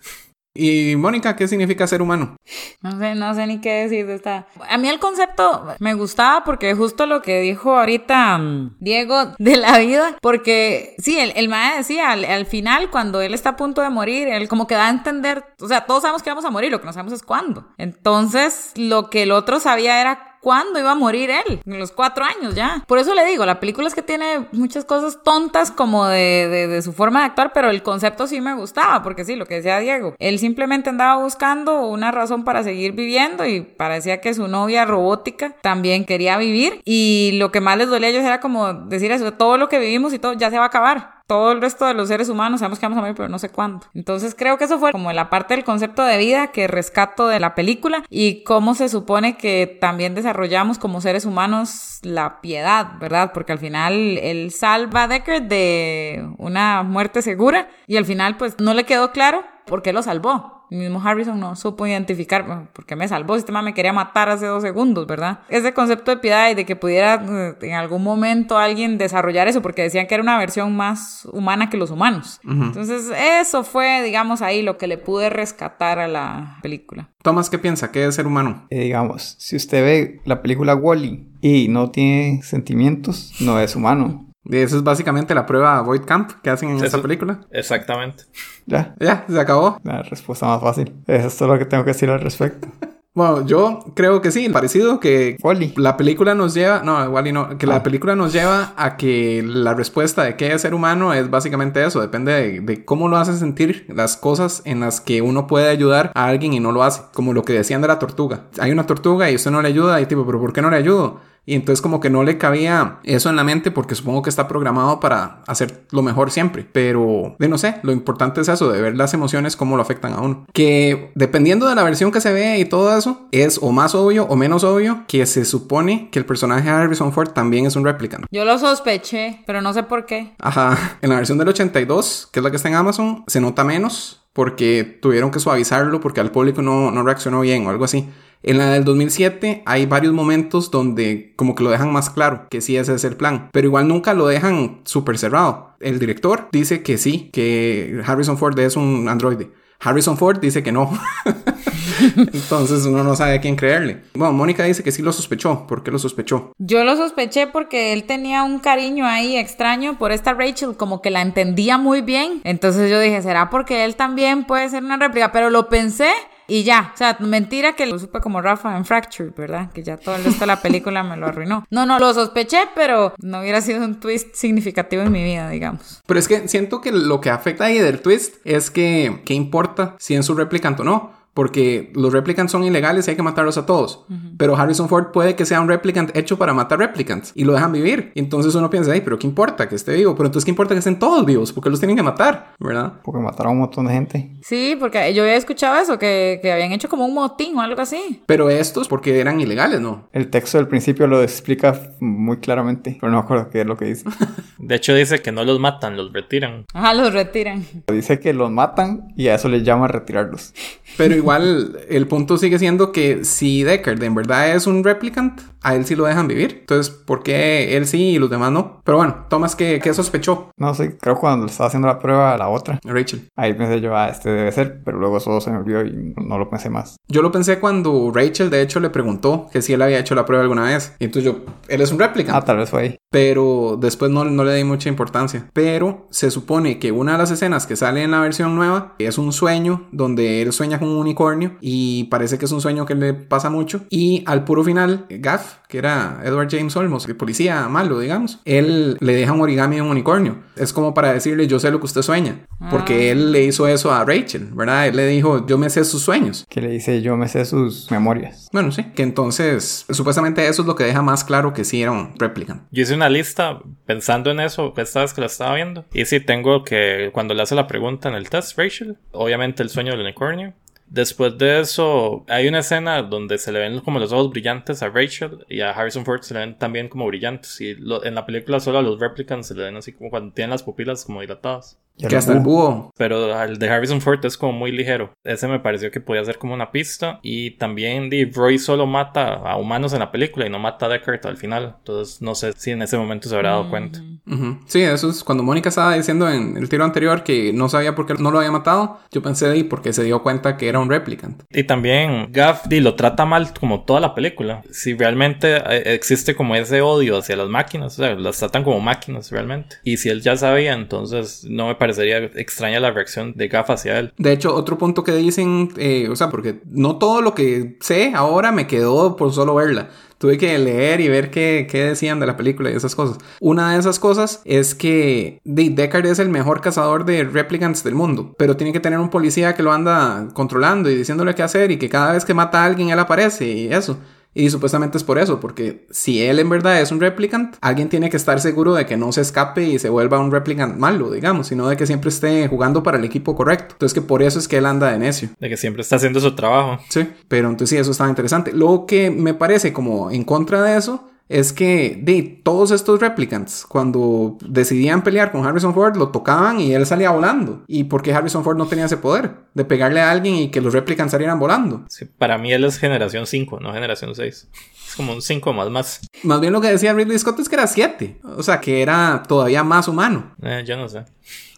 [0.53, 2.35] Y Mónica, ¿qué significa ser humano?
[2.81, 4.47] No sé, no sé ni qué decir de esta.
[4.69, 9.55] A mí el concepto me gustaba porque justo lo que dijo ahorita mm, Diego de
[9.55, 13.55] la vida, porque sí, el, el mae decía al, al final, cuando él está a
[13.55, 16.43] punto de morir, él como que da a entender, o sea, todos sabemos que vamos
[16.43, 17.69] a morir, lo que no sabemos es cuándo.
[17.77, 22.25] Entonces, lo que el otro sabía era cuándo iba a morir él, en los cuatro
[22.25, 22.83] años ya.
[22.87, 26.67] Por eso le digo, la película es que tiene muchas cosas tontas como de, de,
[26.67, 29.55] de su forma de actuar, pero el concepto sí me gustaba, porque sí, lo que
[29.55, 34.47] decía Diego, él simplemente andaba buscando una razón para seguir viviendo y parecía que su
[34.47, 38.73] novia robótica también quería vivir y lo que más les dolía a ellos era como
[38.73, 41.61] decir eso, todo lo que vivimos y todo ya se va a acabar todo el
[41.61, 43.85] resto de los seres humanos sabemos que vamos a morir, pero no sé cuándo.
[43.93, 47.39] Entonces creo que eso fue como la parte del concepto de vida que rescato de
[47.39, 53.31] la película y cómo se supone que también desarrollamos como seres humanos la piedad, ¿verdad?
[53.33, 58.59] Porque al final él salva a Deckard de una muerte segura y al final pues
[58.59, 60.60] no le quedó claro por qué lo salvó.
[60.71, 63.73] El mismo Harrison no supo identificar bueno, por qué me salvó, si este man me
[63.73, 65.39] quería matar hace dos segundos, ¿verdad?
[65.49, 69.61] Ese concepto de piedad y de que pudiera eh, en algún momento alguien desarrollar eso,
[69.61, 72.39] porque decían que era una versión más humana que los humanos.
[72.47, 77.09] Entonces, eso fue, digamos, ahí lo que le pude rescatar a la película.
[77.21, 77.91] Tomás, ¿qué piensa?
[77.91, 78.65] ¿Qué es ser humano?
[78.69, 84.30] Eh, digamos, si usted ve la película Wally y no tiene sentimientos, no es humano.
[84.43, 87.41] Y esa es básicamente la prueba Void Camp que hacen en Eso- esta película.
[87.51, 88.23] Exactamente.
[88.65, 89.77] Ya, Ya, se acabó.
[89.83, 90.93] la respuesta más fácil.
[91.07, 92.67] Eso es todo lo que tengo que decir al respecto.
[93.13, 95.73] Bueno, yo creo que sí, parecido que Wally.
[95.75, 99.73] la película nos lleva, no, Wally no, que la película nos lleva a que la
[99.73, 103.33] respuesta de qué es ser humano es básicamente eso, depende de, de cómo lo hace
[103.33, 107.01] sentir las cosas en las que uno puede ayudar a alguien y no lo hace,
[107.13, 108.45] como lo que decían de la tortuga.
[108.61, 110.77] Hay una tortuga y usted no le ayuda y tipo, pero ¿por qué no le
[110.77, 111.19] ayudo?
[111.45, 114.47] Y entonces como que no le cabía eso en la mente porque supongo que está
[114.47, 116.67] programado para hacer lo mejor siempre.
[116.71, 120.13] Pero de no sé, lo importante es eso, de ver las emociones, cómo lo afectan
[120.13, 120.45] a uno.
[120.53, 124.25] Que dependiendo de la versión que se ve y todo eso, es o más obvio
[124.25, 127.85] o menos obvio que se supone que el personaje de Harrison Ford también es un
[127.85, 128.25] replicant.
[128.31, 130.33] Yo lo sospeché, pero no sé por qué.
[130.39, 133.63] Ajá, en la versión del 82, que es la que está en Amazon, se nota
[133.63, 138.07] menos porque tuvieron que suavizarlo porque al público no, no reaccionó bien o algo así.
[138.43, 142.61] En la del 2007 hay varios momentos donde como que lo dejan más claro, que
[142.61, 145.75] sí ese es el plan, pero igual nunca lo dejan súper cerrado.
[145.79, 149.51] El director dice que sí, que Harrison Ford es un androide.
[149.79, 150.91] Harrison Ford dice que no.
[152.33, 154.01] Entonces uno no sabe a quién creerle.
[154.13, 155.65] Bueno, Mónica dice que sí lo sospechó.
[155.67, 156.51] ¿Por qué lo sospechó?
[156.57, 161.09] Yo lo sospeché porque él tenía un cariño ahí extraño por esta Rachel, como que
[161.09, 162.41] la entendía muy bien.
[162.43, 165.31] Entonces yo dije, ¿será porque él también puede ser una réplica?
[165.31, 166.09] Pero lo pensé
[166.51, 166.91] y ya.
[166.93, 169.71] O sea, mentira que lo supe como Rafa en Fracture, ¿verdad?
[169.71, 171.65] Que ya todo el resto de la película me lo arruinó.
[171.69, 176.01] No, no, lo sospeché, pero no hubiera sido un twist significativo en mi vida, digamos.
[176.05, 179.95] Pero es que siento que lo que afecta ahí del twist es que, ¿qué importa
[179.97, 181.20] si es un replicant o no?
[181.33, 184.05] Porque los replicants son ilegales y hay que matarlos a todos.
[184.37, 187.71] Pero Harrison Ford puede que sea un replicant hecho para matar replicants y lo dejan
[187.71, 188.11] vivir.
[188.15, 190.13] Y entonces uno piensa, ay, pero ¿qué importa que esté vivo?
[190.15, 191.53] Pero entonces, ¿qué importa que estén todos vivos?
[191.53, 192.93] Porque los tienen que matar, ¿verdad?
[193.03, 194.31] Porque mataron a un montón de gente.
[194.41, 197.81] Sí, porque yo había escuchado eso, que, que habían hecho como un motín o algo
[197.81, 198.21] así.
[198.25, 200.09] Pero estos, porque eran ilegales, ¿no?
[200.11, 203.77] El texto del principio lo explica muy claramente, pero no me acuerdo qué es lo
[203.77, 204.05] que dice.
[204.57, 206.65] De hecho dice que no los matan, los retiran.
[206.73, 207.65] Ajá, los retiran.
[207.91, 210.53] dice que los matan y a eso les llama retirarlos.
[210.97, 215.75] Pero igual, el punto sigue siendo que si Deckard en verdad es un replicant, a
[215.75, 216.57] él sí lo dejan vivir.
[216.61, 218.81] Entonces, ¿por qué él sí y los demás no?
[218.83, 220.49] Pero bueno, Thomas, ¿qué, qué sospechó?
[220.57, 223.27] No sé, creo que cuando estaba haciendo la prueba a la otra, Rachel.
[223.35, 226.37] ahí pensé yo, ah, este debe ser, pero luego eso se me olvidó y no
[226.37, 226.95] lo pensé más.
[227.07, 230.25] Yo lo pensé cuando Rachel, de hecho, le preguntó que si él había hecho la
[230.25, 230.95] prueba alguna vez.
[230.99, 232.37] Y entonces yo, él es un replicant.
[232.37, 232.97] Ah, tal vez fue ahí.
[233.09, 235.49] Pero después no, no le di mucha importancia.
[235.53, 239.17] Pero se supone que una de las escenas que sale en la versión nueva es
[239.17, 242.95] un sueño donde él sueña con un unicornio y parece que es un sueño que
[242.95, 243.81] le pasa mucho.
[243.89, 248.97] Y al puro final, Gaff, que era Edward James Olmos, el policía malo, digamos, él
[248.99, 250.39] le deja un origami de un unicornio.
[250.55, 252.45] Es como para decirle, yo sé lo que usted sueña.
[252.69, 254.87] Porque él le hizo eso a Rachel, ¿verdad?
[254.87, 256.45] Él le dijo, yo me sé sus sueños.
[256.47, 258.49] Que le dice, yo me sé sus memorias.
[258.51, 258.83] Bueno, sí.
[258.95, 262.63] Que entonces, supuestamente eso es lo que deja más claro que sí era un replicant.
[262.71, 265.85] Yo hice una lista pensando en eso esta vez que la estaba viendo.
[265.93, 269.69] Y sí, tengo que, cuando le hace la pregunta en el test, Rachel, obviamente el
[269.69, 270.53] sueño del unicornio.
[270.93, 274.89] Después de eso, hay una escena donde se le ven como los ojos brillantes a
[274.89, 277.61] Rachel y a Harrison Ford se le ven también como brillantes.
[277.61, 280.33] Y lo- en la película solo a los replicants se le ven así como cuando
[280.33, 281.79] tienen las pupilas como dilatadas.
[281.97, 282.91] Y Que hasta el búho.
[282.97, 285.13] Pero el de Harrison Ford es como muy ligero.
[285.23, 287.19] Ese me pareció que podía ser como una pista.
[287.21, 291.25] Y también Roy solo mata a humanos en la película y no mata a Deckard
[291.27, 291.75] al final.
[291.79, 293.99] Entonces no sé si en ese momento se habrá dado cuenta.
[294.27, 294.59] Ujú.
[294.65, 298.05] Sí, eso es cuando Mónica estaba diciendo en el tiro anterior que no sabía por
[298.05, 298.99] qué no lo había matado.
[299.11, 301.43] Yo pensé de ahí porque se dio cuenta que era un replicant.
[301.49, 304.61] Y también Gaff di, lo trata mal como toda la película.
[304.71, 308.79] Si realmente eh, existe como ese odio hacia las máquinas, o sea, las tratan como
[308.79, 309.77] máquinas realmente.
[309.83, 313.97] Y si él ya sabía, entonces no me parecería extraña la reacción de Gaff hacia
[313.97, 314.13] él.
[314.19, 318.11] De hecho, otro punto que dicen, eh, o sea, porque no todo lo que sé
[318.15, 319.89] ahora me quedó por solo verla.
[320.19, 323.17] Tuve que leer y ver qué, qué decían de la película y esas cosas.
[323.39, 327.95] Una de esas cosas es que de- Deckard es el mejor cazador de replicants del
[327.95, 331.71] mundo, pero tiene que tener un policía que lo anda controlando y diciéndole qué hacer
[331.71, 333.97] y que cada vez que mata a alguien él aparece y eso.
[334.33, 338.09] Y supuestamente es por eso, porque si él en verdad es un replicant, alguien tiene
[338.09, 341.47] que estar seguro de que no se escape y se vuelva un replicant malo, digamos,
[341.47, 343.73] sino de que siempre esté jugando para el equipo correcto.
[343.73, 345.29] Entonces que por eso es que él anda de necio.
[345.39, 346.81] De que siempre está haciendo su trabajo.
[346.89, 348.53] Sí, pero entonces sí, eso estaba interesante.
[348.53, 353.65] Lo que me parece como en contra de eso es que de todos estos replicants,
[353.65, 357.63] cuando decidían pelear con Harrison Ford, lo tocaban y él salía volando.
[357.67, 360.59] ¿Y por qué Harrison Ford no tenía ese poder de pegarle a alguien y que
[360.59, 361.85] los replicants salieran volando?
[361.87, 364.49] Sí, para mí él es generación 5, no generación 6.
[364.89, 366.01] Es como un 5 más más.
[366.23, 369.23] Más bien lo que decía Ridley Scott es que era 7, o sea, que era
[369.25, 370.35] todavía más humano.
[370.41, 371.05] Eh, yo no sé.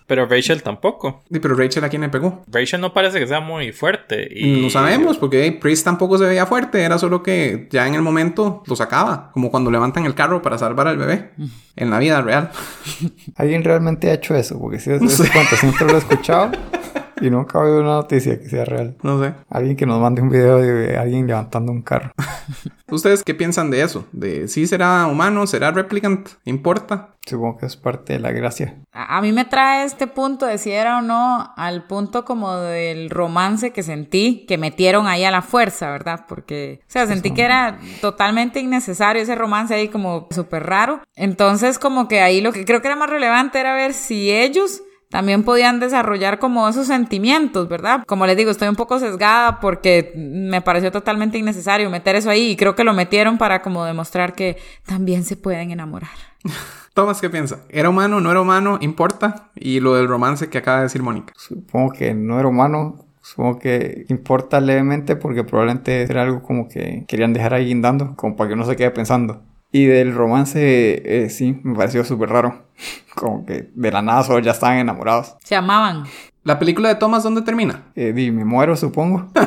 [0.08, 1.24] Pero Rachel tampoco.
[1.32, 2.44] Sí, pero Rachel a quién le pegó.
[2.48, 4.28] Rachel no parece que sea muy fuerte.
[4.30, 4.62] Y...
[4.62, 8.02] No sabemos, porque hey, Priest tampoco se veía fuerte, era solo que ya en el
[8.02, 11.32] momento lo sacaba, como cuando levantan el carro para salvar al bebé,
[11.76, 12.52] en la vida real.
[13.36, 14.60] ¿Alguien realmente ha hecho eso?
[14.60, 16.52] Porque si es ese cuento siempre lo he escuchado
[17.22, 18.96] y nunca oído una noticia que sea real.
[19.04, 19.34] No sé.
[19.50, 22.12] Alguien que nos mande un video de alguien levantando un carro.
[22.92, 24.06] ¿Ustedes qué piensan de eso?
[24.12, 26.30] ¿De si será humano, será replicant?
[26.46, 27.16] ¿Importa?
[27.26, 28.76] Supongo que es parte de la gracia.
[28.92, 32.56] A a mí me trae este punto de si era o no al punto como
[32.56, 36.26] del romance que sentí, que metieron ahí a la fuerza, ¿verdad?
[36.28, 41.02] Porque, o sea, sentí que era totalmente innecesario ese romance ahí como súper raro.
[41.16, 44.82] Entonces, como que ahí lo que creo que era más relevante era ver si ellos
[45.14, 48.04] también podían desarrollar como esos sentimientos, ¿verdad?
[48.08, 52.50] Como les digo, estoy un poco sesgada porque me pareció totalmente innecesario meter eso ahí
[52.50, 56.10] y creo que lo metieron para como demostrar que también se pueden enamorar.
[56.96, 57.60] Tomás, ¿qué piensa?
[57.70, 58.80] ¿Era humano, no era humano?
[58.82, 59.52] ¿Importa?
[59.54, 61.32] Y lo del romance que acaba de decir Mónica.
[61.38, 63.06] Supongo que no era humano.
[63.22, 68.36] Supongo que importa levemente porque probablemente era algo como que querían dejar ahí guindando, como
[68.36, 69.44] para que uno se quede pensando.
[69.74, 70.62] Y del romance,
[71.04, 72.68] eh, sí, me pareció súper raro.
[73.16, 75.36] Como que de la nada solo ya estaban enamorados.
[75.44, 76.04] Se amaban.
[76.44, 77.92] ¿La película de Thomas dónde termina?
[77.96, 79.28] Eh, di, me muero, supongo.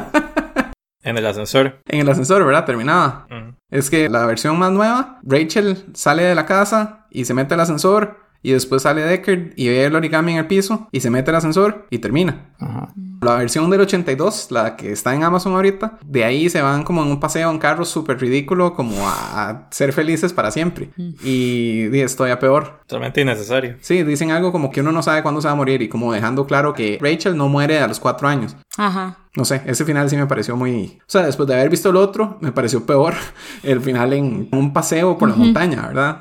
[1.02, 1.78] En el ascensor.
[1.86, 2.64] En el ascensor, ¿verdad?
[2.64, 3.28] Terminaba.
[3.70, 7.60] Es que la versión más nueva, Rachel sale de la casa y se mete al
[7.60, 11.30] ascensor y después sale Deckard y ve el origami en el piso y se mete
[11.30, 12.50] al ascensor y termina.
[12.58, 12.92] Ajá.
[13.22, 17.02] La versión del 82, la que está en Amazon ahorita, de ahí se van como
[17.02, 20.90] en un paseo en carro súper ridículo, como a, a ser felices para siempre.
[20.96, 22.80] Y di, esto ya peor.
[22.86, 23.76] Totalmente innecesario.
[23.80, 26.12] Sí, dicen algo como que uno no sabe cuándo se va a morir y como
[26.12, 28.54] dejando claro que Rachel no muere a los cuatro años.
[28.76, 29.18] Ajá.
[29.34, 30.98] No sé, ese final sí me pareció muy...
[31.00, 33.14] O sea, después de haber visto el otro, me pareció peor
[33.62, 36.20] el final en un paseo por la montaña, ¿verdad?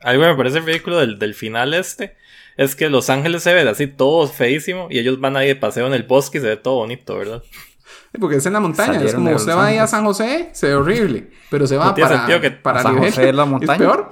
[0.00, 2.16] Algo que me parece ridículo del, del final este
[2.56, 5.86] es que Los Ángeles se ve así todo feísimo y ellos van ahí de paseo
[5.86, 7.42] en el bosque y se ve todo bonito, ¿verdad?
[8.12, 9.86] Sí, Porque es en la montaña, es Salieron como de usted va ahí a.
[9.86, 12.98] San José, se ve horrible, pero se va No tiene para, sentido que para San
[12.98, 13.78] José es la ¿Es montaña.
[13.78, 14.10] peor?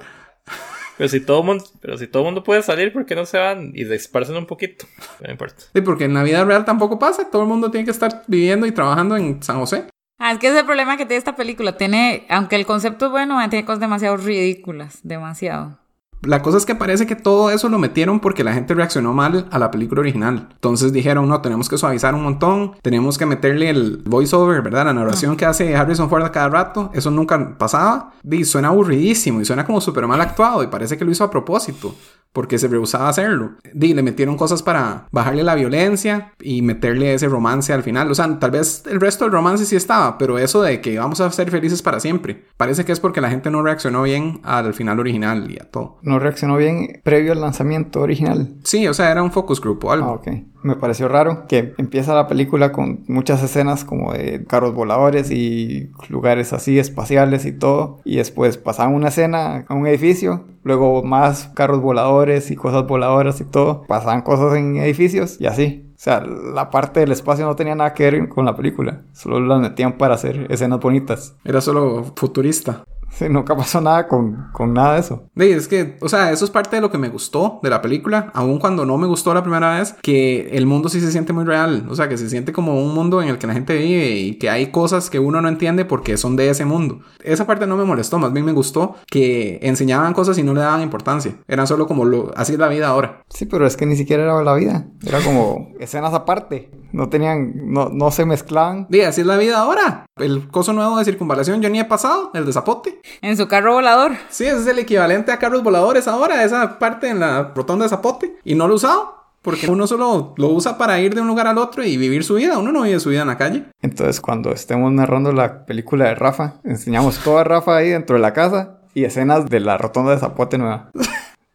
[0.97, 3.71] Pero si todo mundo, pero si todo mundo puede salir, ¿por qué no se van
[3.75, 4.87] y se esparcen un poquito?
[5.23, 5.63] No importa.
[5.73, 8.65] Sí, porque en la vida real tampoco pasa, todo el mundo tiene que estar viviendo
[8.65, 9.85] y trabajando en San José.
[10.19, 11.77] Ah, es que es el problema que tiene esta película.
[11.77, 14.99] Tiene, aunque el concepto es bueno, tiene cosas demasiado ridículas.
[15.03, 15.77] Demasiado.
[16.23, 19.47] La cosa es que parece que todo eso lo metieron porque la gente reaccionó mal
[19.51, 20.47] a la película original.
[20.51, 24.85] Entonces dijeron, no, tenemos que suavizar un montón, tenemos que meterle el voiceover, ¿verdad?
[24.85, 26.89] La narración que hace Harrison Ford a cada rato.
[26.95, 28.13] Eso nunca pasaba.
[28.23, 31.29] Y suena aburridísimo y suena como súper mal actuado y parece que lo hizo a
[31.29, 31.93] propósito
[32.37, 33.53] porque se rehusaba a hacerlo.
[33.73, 38.11] Y le metieron cosas para bajarle la violencia y meterle ese romance al final.
[38.11, 41.19] O sea, tal vez el resto del romance sí estaba, pero eso de que vamos
[41.19, 44.75] a ser felices para siempre, parece que es porque la gente no reaccionó bien al
[44.75, 45.97] final original y a todo.
[46.03, 48.53] No reaccionó bien previo al lanzamiento original.
[48.63, 50.05] Sí, o sea, era un focus group o algo.
[50.05, 50.27] Ah, ok.
[50.67, 55.91] Me pareció raro que empieza la película con muchas escenas como de carros voladores y
[56.09, 58.01] lugares así espaciales y todo.
[58.03, 63.39] Y después pasaban una escena a un edificio, luego más carros voladores y cosas voladoras
[63.39, 63.83] y todo.
[63.87, 65.85] Pasaban cosas en edificios y así.
[65.95, 69.03] O sea, la parte del espacio no tenía nada que ver con la película.
[69.13, 71.37] Solo la metían para hacer escenas bonitas.
[71.45, 72.83] Era solo futurista.
[73.11, 75.23] Sí, nunca pasó nada con, con nada de eso.
[75.35, 77.81] Sí, es que, o sea, eso es parte de lo que me gustó de la
[77.81, 81.33] película, aun cuando no me gustó la primera vez, que el mundo sí se siente
[81.33, 83.75] muy real, o sea, que se siente como un mundo en el que la gente
[83.75, 86.99] vive y que hay cosas que uno no entiende porque son de ese mundo.
[87.23, 90.61] Esa parte no me molestó, más bien me gustó que enseñaban cosas y no le
[90.61, 91.37] daban importancia.
[91.47, 93.23] Eran solo como lo, así es la vida ahora.
[93.29, 94.87] Sí, pero es que ni siquiera era la vida.
[95.05, 96.69] Era como escenas aparte.
[96.91, 98.87] No tenían, no, no se mezclaban.
[98.91, 100.05] Sí, así es la vida ahora.
[100.15, 103.01] El coso nuevo de circunvalación yo ni he pasado, el de zapote.
[103.21, 104.13] En su carro volador.
[104.29, 107.89] Sí, ese es el equivalente a carros voladores ahora, esa parte en la rotonda de
[107.89, 108.37] zapote.
[108.43, 109.17] Y no lo he usado.
[109.41, 112.33] Porque uno solo lo usa para ir de un lugar al otro y vivir su
[112.33, 112.57] vida.
[112.57, 113.63] Uno no vive su vida en la calle.
[113.81, 118.33] Entonces, cuando estemos narrando la película de Rafa, enseñamos toda Rafa ahí dentro de la
[118.33, 120.89] casa y escenas de la rotonda de Zapote nueva.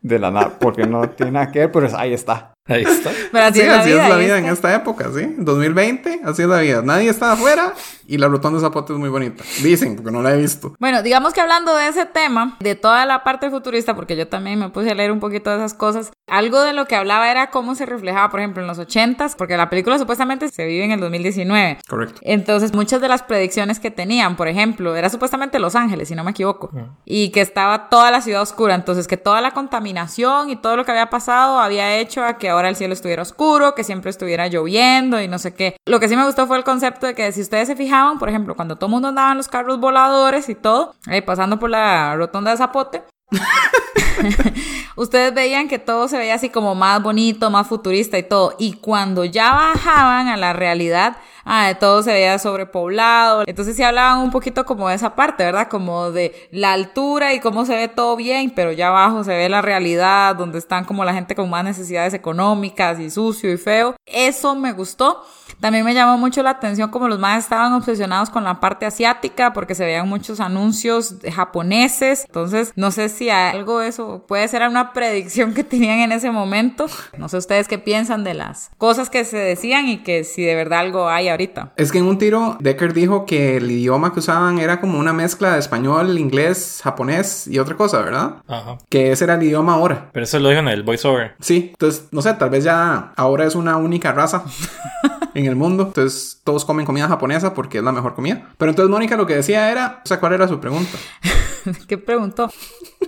[0.00, 2.54] De la nada, porque no tiene nada que ver, pero ahí está.
[2.66, 3.10] Ahí está.
[3.32, 4.02] Pero así Sí, es la así vida.
[4.04, 5.34] es la vida en esta época, ¿sí?
[5.38, 6.82] 2020, así es la vida.
[6.82, 7.72] Nadie está afuera
[8.06, 9.42] y la rotonda de zapote es muy bonita.
[9.62, 10.74] Dicen, porque no la he visto.
[10.78, 14.58] Bueno, digamos que hablando de ese tema, de toda la parte futurista, porque yo también
[14.60, 17.50] me puse a leer un poquito de esas cosas, algo de lo que hablaba era
[17.50, 20.92] cómo se reflejaba, por ejemplo, en los 80s, porque la película supuestamente se vive en
[20.92, 21.78] el 2019.
[21.88, 22.20] Correcto.
[22.22, 26.22] Entonces, muchas de las predicciones que tenían, por ejemplo, era supuestamente Los Ángeles, si no
[26.22, 26.70] me equivoco,
[27.04, 30.84] y que estaba toda la ciudad oscura, entonces que toda la contaminación y todo lo
[30.84, 34.46] que había pasado había hecho a que ahora el cielo estuviera oscuro, que siempre estuviera
[34.46, 35.76] lloviendo y no sé qué.
[35.86, 38.28] Lo que sí me gustó fue el concepto de que si ustedes se fijaban, por
[38.28, 41.70] ejemplo, cuando todo el mundo andaba en los carros voladores y todo, ahí pasando por
[41.70, 43.02] la rotonda de Zapote,
[44.96, 48.54] ustedes veían que todo se veía así como más bonito, más futurista y todo.
[48.58, 53.44] Y cuando ya bajaban a la realidad, ah, todo se veía sobrepoblado.
[53.46, 55.68] Entonces sí hablaban un poquito como de esa parte, ¿verdad?
[55.68, 59.48] Como de la altura y cómo se ve todo bien, pero ya abajo se ve
[59.48, 63.96] la realidad, donde están como la gente con más necesidades económicas y sucio y feo.
[64.06, 65.22] Eso me gustó.
[65.60, 69.52] También me llamó mucho la atención como los más estaban obsesionados con la parte asiática
[69.52, 72.24] porque se veían muchos anuncios japoneses.
[72.26, 76.30] Entonces, no sé si algo de eso puede ser una predicción que tenían en ese
[76.30, 76.86] momento.
[77.16, 80.54] No sé ustedes qué piensan de las cosas que se decían y que si de
[80.54, 81.72] verdad algo hay ahorita.
[81.76, 85.12] Es que en un tiro, Decker dijo que el idioma que usaban era como una
[85.12, 88.36] mezcla de español, inglés, japonés y otra cosa, ¿verdad?
[88.46, 88.78] Ajá.
[88.88, 90.10] Que ese era el idioma ahora.
[90.12, 91.34] Pero eso lo dijo en el voiceover.
[91.40, 94.44] Sí, entonces, no sé, tal vez ya ahora es una única raza
[95.34, 95.84] en el mundo.
[95.84, 98.48] Entonces, todos comen comida japonesa porque es la mejor comida.
[98.58, 100.98] Pero entonces, Mónica lo que decía era, o sea, ¿cuál era su pregunta?
[101.88, 102.50] ¿Qué preguntó?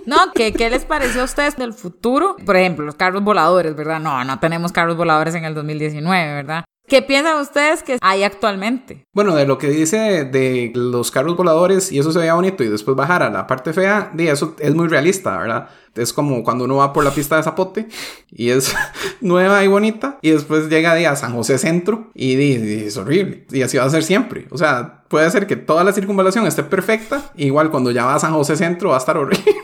[0.05, 2.35] No, ¿qué, ¿qué les pareció a ustedes del futuro?
[2.45, 3.99] Por ejemplo, los carros voladores, ¿verdad?
[3.99, 6.65] No, no tenemos carros voladores en el 2019, ¿verdad?
[6.87, 9.07] ¿Qué piensan ustedes que hay actualmente?
[9.11, 12.67] Bueno, de lo que dice de los carros voladores y eso se veía bonito y
[12.67, 15.69] después bajar a la parte fea, di, eso es muy realista, ¿verdad?
[15.95, 17.87] Es como cuando uno va por la pista de Zapote
[18.29, 18.75] y es
[19.21, 22.39] nueva y bonita y después llega di, a San José Centro y,
[22.85, 23.45] es horrible.
[23.49, 24.47] Y así va a ser siempre.
[24.51, 28.19] O sea, puede ser que toda la circunvalación esté perfecta, igual cuando ya va a
[28.19, 29.55] San José Centro va a estar horrible.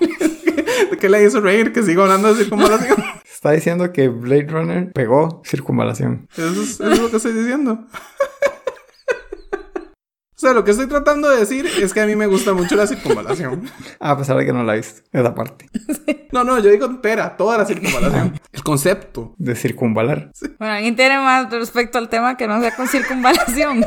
[1.00, 1.72] ¿Qué le hizo reír?
[1.72, 3.21] Que sigo hablando de circunvalación.
[3.42, 6.28] Está diciendo que Blade Runner pegó circunvalación.
[6.34, 7.88] Eso es, eso es lo que estoy diciendo.
[10.42, 12.76] O sea, lo que estoy tratando de decir es que a mí me gusta mucho
[12.76, 13.70] la circunvalación.
[14.00, 15.68] A pesar de que no la viste, esa parte.
[16.32, 18.40] No, no, yo digo entera, toda la circunvalación.
[18.52, 19.36] El concepto.
[19.38, 20.32] De circunvalar.
[20.58, 23.86] Bueno, ¿alguien tiene más respecto al tema que no sea con circunvalación?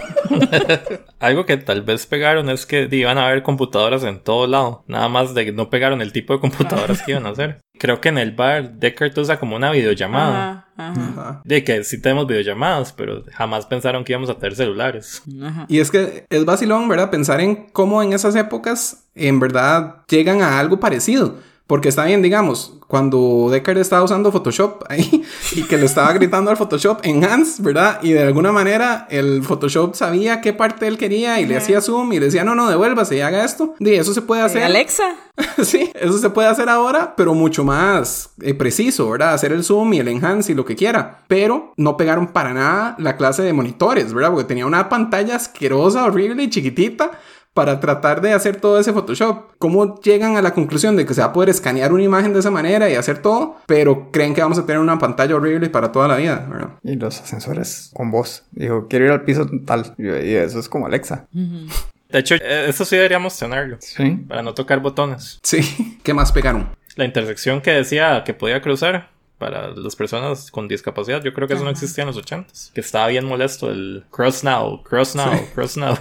[1.18, 4.84] Algo que tal vez pegaron es que iban a haber computadoras en todo lado.
[4.86, 7.60] Nada más de que no pegaron el tipo de computadoras que iban a hacer.
[7.78, 10.66] Creo que en el bar Deckard usa como una videollamada.
[10.76, 11.42] Ajá, ajá, Ajá.
[11.44, 15.22] De que sí tenemos videollamadas, pero jamás pensaron que íbamos a tener celulares.
[15.44, 15.66] ajá.
[15.68, 17.10] Y es que es vacilón, ¿verdad?
[17.10, 21.38] Pensar en cómo en esas épocas en verdad llegan a algo parecido.
[21.66, 26.50] Porque está bien, digamos, cuando Deckard estaba usando Photoshop ahí y que le estaba gritando
[26.50, 28.00] al Photoshop enhance, ¿verdad?
[28.02, 32.12] Y de alguna manera el Photoshop sabía qué parte él quería y le hacía zoom
[32.12, 33.74] y le decía, no, no, devuélvase y haga esto.
[33.78, 34.62] Y eso se puede hacer.
[34.62, 35.16] Alexa.
[35.64, 39.32] sí, eso se puede hacer ahora, pero mucho más eh, preciso, ¿verdad?
[39.32, 41.24] Hacer el zoom y el enhance y lo que quiera.
[41.26, 44.30] Pero no pegaron para nada la clase de monitores, ¿verdad?
[44.30, 47.12] Porque tenía una pantalla asquerosa, horrible y chiquitita
[47.54, 49.52] para tratar de hacer todo ese Photoshop.
[49.58, 52.40] ¿Cómo llegan a la conclusión de que se va a poder escanear una imagen de
[52.40, 53.56] esa manera y hacer todo?
[53.66, 56.70] Pero creen que vamos a tener una pantalla horrible para toda la vida, ¿verdad?
[56.82, 58.44] Y los ascensores con voz.
[58.50, 59.94] Dijo, quiero ir al piso tal.
[59.96, 61.26] Y eso es como Alexa.
[61.32, 63.76] De hecho, eh, eso sí deberíamos tenerlo.
[63.80, 64.24] Sí.
[64.28, 65.38] Para no tocar botones.
[65.42, 65.98] Sí.
[66.02, 66.68] ¿Qué más pegaron?
[66.96, 71.54] La intersección que decía que podía cruzar para las personas con discapacidad, yo creo que
[71.54, 72.72] eso no existía en los 80s.
[72.72, 75.96] Que estaba bien molesto el cross now, cross now, cross now.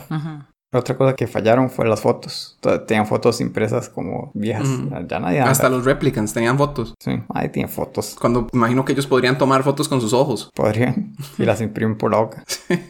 [0.74, 2.58] Otra cosa que fallaron fue las fotos.
[2.88, 4.68] Tenían fotos impresas como viejas.
[5.08, 5.52] Ya nadie anda.
[5.52, 6.96] Hasta los replicants tenían fotos.
[7.00, 8.16] Sí, nadie tiene fotos.
[8.20, 10.50] Cuando imagino que ellos podrían tomar fotos con sus ojos.
[10.54, 11.14] Podrían.
[11.38, 12.44] Y las imprimen por la boca.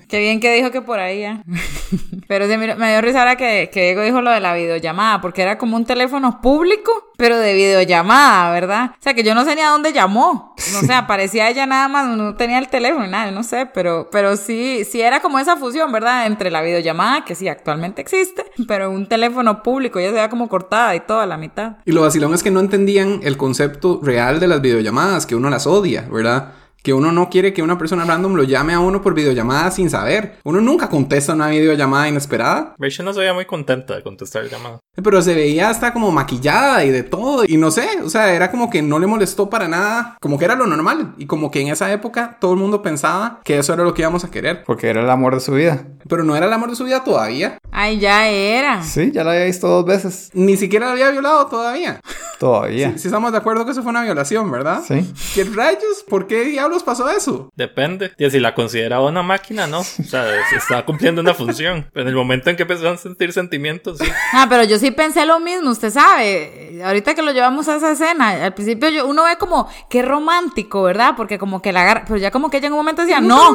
[0.07, 1.41] Qué bien que dijo que por ahí, ¿eh?
[2.27, 5.21] Pero sí, mira, me dio risa ahora que, que Diego dijo lo de la videollamada,
[5.21, 8.91] porque era como un teléfono público, pero de videollamada, ¿verdad?
[8.93, 10.55] O sea, que yo no sé ni a dónde llamó.
[10.73, 14.37] No sé, aparecía ella nada más, no tenía el teléfono, nada, no sé, pero, pero
[14.37, 16.25] sí, sí era como esa fusión, ¿verdad?
[16.25, 20.49] Entre la videollamada, que sí, actualmente existe, pero un teléfono público ya se veía como
[20.49, 21.77] cortada y todo a la mitad.
[21.85, 25.49] Y lo vacilón es que no entendían el concepto real de las videollamadas, que uno
[25.49, 26.53] las odia, ¿verdad?
[26.83, 29.89] Que uno no quiere que una persona random lo llame a uno por videollamada sin
[29.89, 30.37] saber.
[30.43, 32.75] Uno nunca contesta una videollamada inesperada.
[32.77, 34.81] Rachel no se veía muy contenta de contestar llamadas.
[35.01, 37.45] Pero se veía hasta como maquillada y de todo.
[37.47, 40.17] Y no sé, o sea, era como que no le molestó para nada.
[40.19, 41.15] Como que era lo normal.
[41.17, 44.01] Y como que en esa época todo el mundo pensaba que eso era lo que
[44.01, 44.63] íbamos a querer.
[44.65, 45.87] Porque era el amor de su vida.
[46.09, 47.57] Pero no era el amor de su vida todavía.
[47.71, 48.83] Ay, ya era.
[48.83, 50.31] Sí, ya la había visto dos veces.
[50.33, 52.01] Ni siquiera la había violado todavía.
[52.39, 52.97] Todavía.
[52.97, 54.81] Si estamos de acuerdo que eso fue una violación, ¿verdad?
[54.85, 55.11] Sí.
[55.33, 56.03] ¿Qué rayos?
[56.09, 57.51] ¿Por qué diablos pasó eso?
[57.55, 58.13] Depende.
[58.17, 59.81] Y si la consideraba una máquina, no.
[59.81, 61.87] O sea, se estaba cumpliendo una función.
[61.93, 64.07] Pero en el momento en que empezó a sentir sentimientos, sí.
[64.31, 66.81] Ah, pero yo sí pensé lo mismo, usted sabe.
[66.83, 70.83] Ahorita que lo llevamos a esa escena, al principio yo, uno ve como qué romántico,
[70.83, 71.13] ¿verdad?
[71.17, 73.51] Porque como que la agarra, pero ya como que ella en un momento decía, no.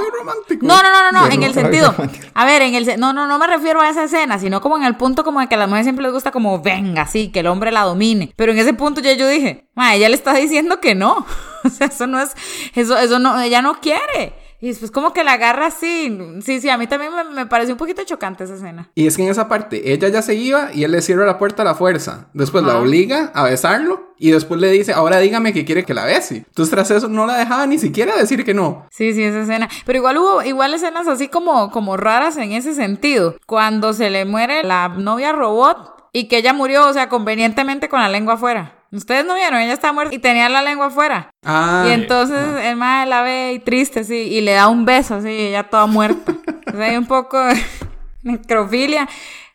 [0.60, 1.92] No, no, no, no, no, Yo en no el sentido.
[1.92, 2.26] romántico.
[2.34, 4.84] A ver, en el no, no, no me refiero a esa escena, sino como en
[4.84, 7.40] el punto como de que a las mujeres siempre les gusta como venga, sí, que
[7.40, 8.32] el hombre la domine.
[8.36, 11.24] Pero en ese punto ya yo dije, ma, ella le está diciendo que no.
[11.64, 12.32] O sea, eso no es,
[12.74, 14.34] eso, eso no, ella no quiere.
[14.60, 16.18] Y después como que la agarra así.
[16.42, 18.90] Sí, sí, a mí también me, me pareció un poquito chocante esa escena.
[18.96, 21.38] Y es que en esa parte ella ya se iba y él le cierra la
[21.38, 22.28] puerta a la fuerza.
[22.34, 26.04] Después la obliga a besarlo y después le dice, ahora dígame que quiere que la
[26.04, 26.38] bese.
[26.38, 28.86] Entonces tras eso no la dejaba ni siquiera decir que no.
[28.90, 29.68] Sí, sí, esa escena.
[29.86, 33.36] Pero igual hubo igual escenas así como, como raras en ese sentido.
[33.46, 38.00] Cuando se le muere la novia robot y que ella murió, o sea, convenientemente con
[38.00, 38.77] la lengua afuera.
[38.90, 41.30] Ustedes no vieron, ella está muerta y tenía la lengua afuera.
[41.44, 45.16] Ah, y entonces el madre la ve y triste, sí, y le da un beso,
[45.16, 46.32] así, ella toda muerta.
[46.66, 47.54] o sea, hay un poco de
[48.22, 49.08] necrofilia.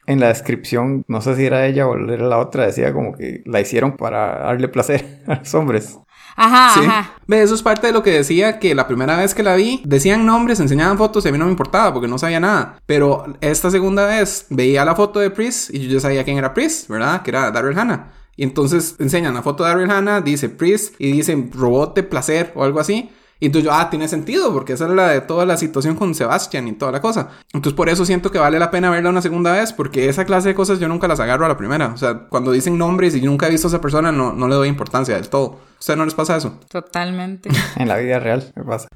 [0.05, 3.41] En la descripción, no sé si era ella o era la otra, decía como que
[3.45, 5.97] la hicieron para darle placer a los hombres.
[6.35, 6.85] Ajá, Sí.
[6.85, 7.13] ajá.
[7.27, 9.81] Ve, eso es parte de lo que decía que la primera vez que la vi,
[9.85, 12.77] decían nombres, enseñaban fotos y a mí no me importaba porque no sabía nada.
[12.87, 16.53] Pero esta segunda vez veía la foto de Pris y yo ya sabía quién era
[16.53, 17.21] Pris, ¿verdad?
[17.21, 18.11] Que era Daryl Hannah.
[18.35, 22.51] Y entonces enseñan la foto de Daryl Hannah, dice Pris y dice robot de placer
[22.55, 23.09] o algo así.
[23.39, 26.15] Y entonces yo, ah, tiene sentido, porque esa es la de toda la situación con
[26.15, 27.31] Sebastian y toda la cosa.
[27.51, 30.47] Entonces por eso siento que vale la pena verla una segunda vez, porque esa clase
[30.49, 31.87] de cosas yo nunca las agarro a la primera.
[31.87, 34.47] O sea, cuando dicen nombres y yo nunca he visto a esa persona, no, no
[34.47, 35.59] le doy importancia del todo.
[35.75, 36.57] ¿A usted no les pasa eso?
[36.69, 37.49] Totalmente.
[37.75, 38.87] En la vida real, me pasa.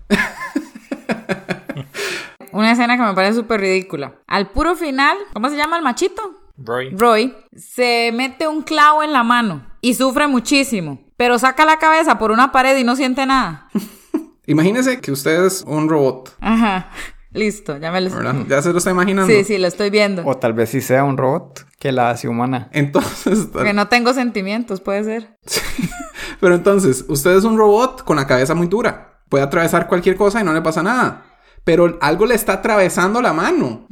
[2.54, 4.14] Una escena que me parece súper ridícula.
[4.28, 6.47] Al puro final, ¿cómo se llama el machito?
[6.58, 6.90] Roy.
[6.92, 12.18] Roy se mete un clavo en la mano y sufre muchísimo, pero saca la cabeza
[12.18, 13.70] por una pared y no siente nada.
[14.48, 16.90] Imagínese que usted es un robot, Ajá,
[17.32, 18.36] listo, ya me lo ¿verdad?
[18.48, 19.32] Ya se lo está imaginando.
[19.32, 20.24] Sí, sí, lo estoy viendo.
[20.26, 22.70] O tal vez sí sea un robot que la hace humana.
[22.72, 25.38] Entonces, Que no tengo sentimientos, puede ser.
[26.40, 29.22] pero entonces, usted es un robot con la cabeza muy dura.
[29.30, 31.26] Puede atravesar cualquier cosa y no le pasa nada.
[31.66, 33.88] Pero algo le está atravesando la mano.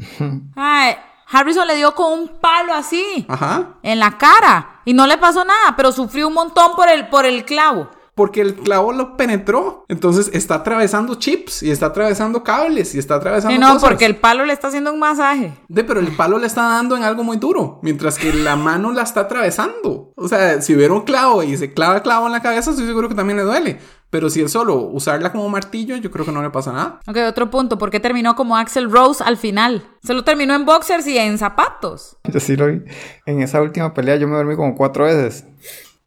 [0.55, 0.95] Ay,
[1.28, 3.69] Harrison le dio con un palo así Ajá.
[3.82, 7.26] en la cara y no le pasó nada, pero sufrió un montón por el, por
[7.26, 7.89] el clavo.
[8.16, 9.86] Porque el clavo lo penetró.
[9.89, 13.89] Entonces está atravesando chips y está atravesando cables y está atravesando Y no, cosas.
[13.89, 15.53] porque el palo le está haciendo un masaje.
[15.68, 18.91] De, pero el palo le está dando en algo muy duro, mientras que la mano
[18.93, 20.13] la está atravesando.
[20.16, 22.86] O sea, si hubiera un clavo y se clava el clavo en la cabeza, estoy
[22.88, 23.80] seguro que también le duele.
[24.09, 26.99] Pero si es solo usarla como martillo, yo creo que no le pasa nada.
[27.05, 27.78] Ok, otro punto.
[27.78, 29.86] ¿Por qué terminó como Axel Rose al final?
[30.03, 32.16] Solo terminó en boxers y en zapatos.
[32.24, 32.82] Yo sí lo vi.
[33.26, 35.43] En esa última pelea yo me dormí como cuatro veces.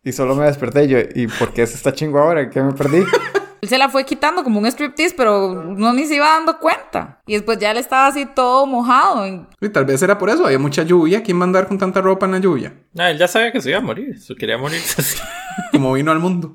[0.08, 2.48] Y solo me desperté y yo, ¿y por qué se está chingo ahora?
[2.48, 3.04] ¿Qué me perdí?
[3.60, 7.20] Él se la fue quitando como un striptease, pero no ni se iba dando cuenta.
[7.26, 9.46] Y después ya él estaba así todo mojado.
[9.60, 11.22] Y tal vez era por eso, había mucha lluvia.
[11.22, 12.72] ¿Quién va a andar con tanta ropa en la lluvia?
[12.94, 14.14] No, él ya sabía que se iba a morir.
[14.16, 15.18] Eso quería morirse así.
[15.72, 16.54] Como vino al mundo.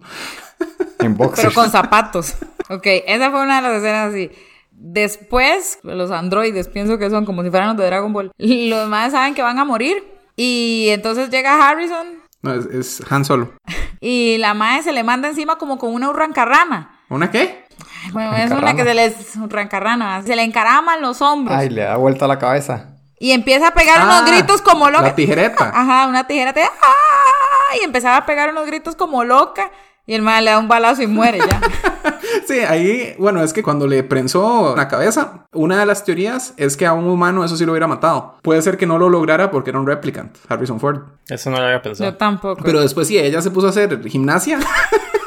[0.97, 1.49] En boxers.
[1.49, 2.33] Pero con zapatos.
[2.71, 4.31] Ok, esa fue una de las escenas así.
[4.71, 8.31] Después, los androides, pienso que son como si fueran los de Dragon Ball.
[8.35, 10.03] Los demás saben que van a morir.
[10.35, 13.53] Y entonces llega Harrison No, es, es Han Solo.
[13.99, 16.99] y la madre se le manda encima como con una urrancarrana.
[17.09, 17.65] ¿Una qué?
[18.11, 20.21] Bueno, es una que se les urrancarrana.
[20.23, 21.57] Se le encaraman los hombros.
[21.57, 22.97] Ay, le da vuelta la cabeza.
[23.19, 25.03] Y empieza a pegar Ah, unos gritos como loca.
[25.03, 25.69] la tijereta.
[25.73, 26.61] Ajá, una tijereta.
[26.81, 27.75] ¡Ah!
[27.81, 29.71] Y empezaba a pegar unos gritos como loca.
[30.05, 31.61] Y el madre le da un balazo y muere ya.
[32.47, 36.77] Sí, ahí, bueno, es que cuando le prensó la cabeza, una de las teorías es
[36.77, 38.35] que a un humano eso sí lo hubiera matado.
[38.41, 41.01] Puede ser que no lo lograra porque era un replicant, Harrison Ford.
[41.27, 42.11] Eso no lo había pensado.
[42.11, 42.61] Yo tampoco.
[42.63, 44.59] Pero después sí, ella se puso a hacer gimnasia.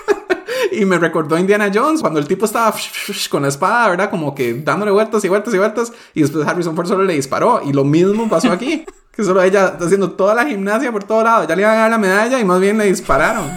[0.73, 2.75] y me recordó a Indiana Jones cuando el tipo estaba
[3.31, 4.11] con la espada, ¿verdad?
[4.11, 5.93] Como que dándole vueltas y vueltas y vueltas.
[6.15, 7.61] Y después Harrison Ford solo le disparó.
[7.65, 8.85] Y lo mismo pasó aquí.
[9.13, 11.49] Que solo ella está haciendo toda la gimnasia por todo lado.
[11.49, 13.51] Ya le iban a dar la medalla y más bien le dispararon.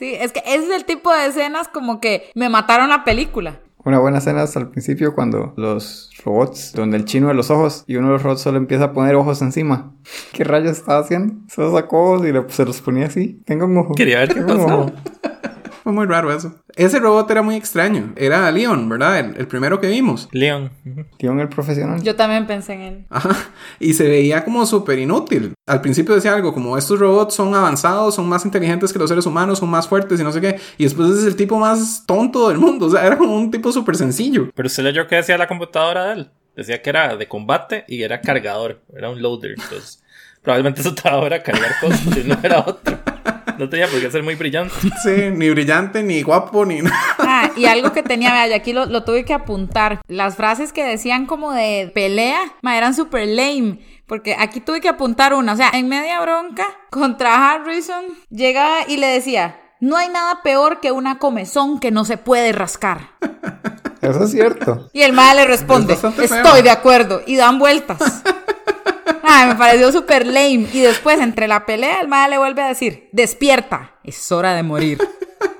[0.00, 3.60] Sí, es que ese es el tipo de escenas como que me mataron la película.
[3.84, 7.84] Una buena escena hasta el principio cuando los robots, donde el chino de los ojos
[7.86, 9.92] y uno de los robots solo empieza a poner ojos encima.
[10.32, 11.34] ¿Qué rayos estaba haciendo?
[11.48, 13.42] Se los sacó ojos y le- se los ponía así.
[13.44, 13.94] Tengo un ojo.
[13.94, 14.86] Quería ver qué Tengo un pasaba.
[15.82, 16.54] Fue muy raro eso.
[16.76, 18.12] Ese robot era muy extraño.
[18.16, 19.18] Era Leon, ¿verdad?
[19.18, 20.28] El, el primero que vimos.
[20.32, 20.70] Leon.
[21.18, 22.02] Leon el profesional.
[22.02, 23.06] Yo también pensé en él.
[23.10, 23.36] Ajá.
[23.78, 25.54] Y se veía como súper inútil.
[25.66, 29.26] Al principio decía algo como estos robots son avanzados, son más inteligentes que los seres
[29.26, 30.60] humanos, son más fuertes y no sé qué.
[30.76, 32.86] Y después es el tipo más tonto del mundo.
[32.86, 34.50] O sea, era como un tipo súper sencillo.
[34.54, 36.30] Pero usted leyó que decía la computadora de él.
[36.56, 38.82] Decía que era de combate y era cargador.
[38.94, 39.52] Era un loader.
[39.52, 40.02] Entonces,
[40.42, 42.98] probablemente su trabajo era cargar cosas y no era otro.
[43.60, 44.74] No tenía por qué ser muy brillante.
[45.04, 46.96] Sí, ni brillante, ni guapo, ni nada.
[47.18, 50.00] Ah, y algo que tenía, vea, y aquí lo, lo tuve que apuntar.
[50.08, 53.80] Las frases que decían como de pelea, ma, eran super lame.
[54.06, 55.52] Porque aquí tuve que apuntar una.
[55.52, 60.80] O sea, en media bronca, contra Harrison, llegaba y le decía: No hay nada peor
[60.80, 63.10] que una comezón que no se puede rascar.
[64.10, 64.88] Eso es cierto.
[64.92, 66.42] Y el madre le responde: Es bastante feo.
[66.42, 67.22] Estoy de acuerdo.
[67.26, 67.98] Y dan vueltas.
[69.22, 70.66] Ay, me pareció súper lame.
[70.72, 74.62] Y después, entre la pelea, el madre le vuelve a decir: Despierta, es hora de
[74.62, 74.98] morir.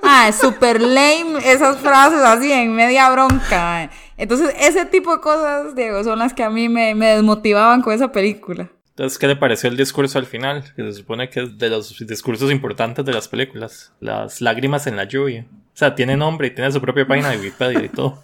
[0.03, 3.89] Ah, es súper lame esas frases así en media bronca.
[4.17, 7.93] Entonces, ese tipo de cosas, Diego, son las que a mí me, me desmotivaban con
[7.93, 8.69] esa película.
[8.89, 10.63] Entonces, ¿qué le pareció el discurso al final?
[10.75, 13.93] Que se supone que es de los discursos importantes de las películas.
[13.99, 15.47] Las lágrimas en la lluvia.
[15.81, 18.21] O sea, tiene nombre y tiene su propia página de Wikipedia y todo.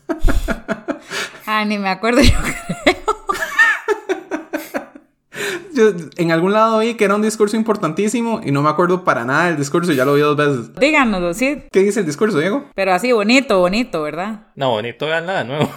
[1.48, 2.38] Ay, ni me acuerdo yo.
[5.74, 9.26] Yo en algún lado vi que era un discurso importantísimo y no me acuerdo para
[9.26, 9.92] nada del discurso.
[9.92, 10.76] Ya lo vi dos veces.
[10.76, 11.64] Díganoslo, sí.
[11.72, 12.70] ¿Qué dice el discurso, Diego?
[12.76, 14.42] Pero así bonito, bonito, ¿verdad?
[14.54, 15.72] No, bonito, veanla de nuevo.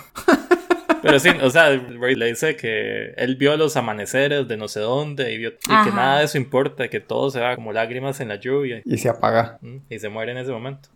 [1.02, 4.80] Pero sí, o sea, Ray le dice que él vio los amaneceres de no sé
[4.80, 8.20] dónde y vio y que nada de eso importa, que todo se va como lágrimas
[8.20, 9.58] en la lluvia Y se apaga.
[9.88, 10.90] y se muere en ese momento.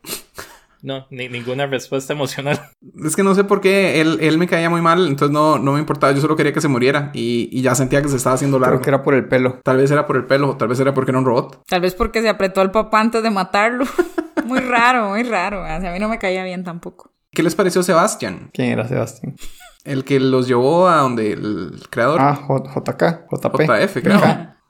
[0.84, 2.60] No, ni, ninguna respuesta emocional.
[3.04, 5.72] Es que no sé por qué él, él me caía muy mal, entonces no, no
[5.72, 6.12] me importaba.
[6.12, 8.76] Yo solo quería que se muriera y, y ya sentía que se estaba haciendo largo.
[8.76, 9.58] Creo que era por el pelo.
[9.64, 11.62] Tal vez era por el pelo, o tal vez era porque era un robot.
[11.66, 13.84] Tal vez porque se apretó al papá antes de matarlo.
[14.44, 15.62] muy raro, muy raro.
[15.62, 17.10] O sea, a mí no me caía bien tampoco.
[17.32, 18.50] ¿Qué les pareció Sebastián?
[18.52, 19.34] ¿Quién era Sebastián?
[19.84, 22.20] El que los llevó a donde el creador.
[22.20, 23.62] Ah, J- JK, JP.
[23.66, 24.20] JF, creo.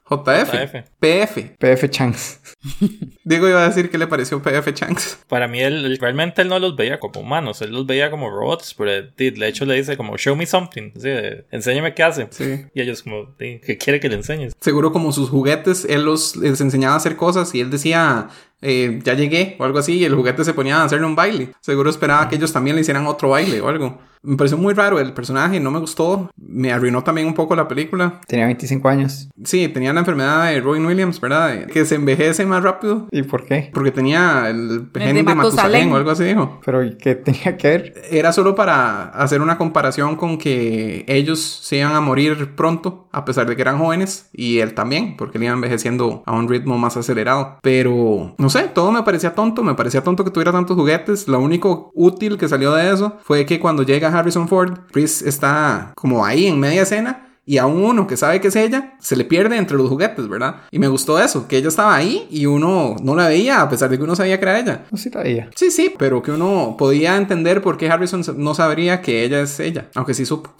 [0.07, 0.51] JF.
[0.51, 0.89] JF.
[0.99, 1.55] PF.
[1.57, 2.39] PF Changs.
[3.23, 5.19] Diego iba a decir que le pareció PF Chanks.
[5.27, 8.75] Para mí, él, realmente él no los veía como humanos, él los veía como robots,
[8.75, 12.27] pero de de hecho le dice como, show me something, así de, enséñame qué hace.
[12.29, 12.65] Sí.
[12.75, 14.53] Y ellos como, "Sí, ¿qué quiere que le enseñes?
[14.59, 18.29] Seguro como sus juguetes, él los les enseñaba a hacer cosas y él decía,
[18.61, 21.51] eh, ya llegué o algo así, y el juguete se ponía a hacerle un baile.
[21.61, 23.99] Seguro esperaba que ellos también le hicieran otro baile o algo.
[24.25, 26.31] Me pareció muy raro el personaje, no me gustó.
[26.35, 28.21] Me arruinó también un poco la película.
[28.27, 29.29] Tenía 25 años.
[29.43, 31.67] Sí, tenía la enfermedad de Robin Williams, ¿verdad?
[31.67, 33.07] Que se envejece más rápido.
[33.11, 33.69] ¿Y por qué?
[33.71, 35.37] Porque tenía el de gen de Matusalén.
[35.37, 36.59] Matusalén o algo así, dijo.
[36.65, 37.93] Pero ¿y ¿qué tenía que ver?
[38.09, 43.25] Era solo para hacer una comparación con que ellos se iban a morir pronto, a
[43.25, 46.79] pesar de que eran jóvenes, y él también, porque él iba envejeciendo a un ritmo
[46.79, 47.59] más acelerado.
[47.61, 51.27] Pero, no sé, todo me parecía tonto, me parecía tonto que tuviera tantos juguetes.
[51.27, 55.91] Lo único útil que salió de eso fue que cuando llega Harrison Ford, Chris está
[55.95, 57.27] como ahí en media escena.
[57.43, 60.57] Y a uno que sabe que es ella, se le pierde entre los juguetes, ¿verdad?
[60.69, 63.89] Y me gustó eso, que ella estaba ahí y uno no la veía, a pesar
[63.89, 64.85] de que uno sabía que era ella.
[64.91, 65.49] No sí la veía.
[65.55, 69.59] Sí, sí, pero que uno podía entender por qué Harrison no sabría que ella es
[69.59, 70.53] ella, aunque sí supo.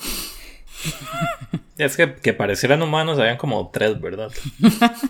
[1.77, 4.31] Es que, que parecieran humanos, habían como tres, ¿verdad?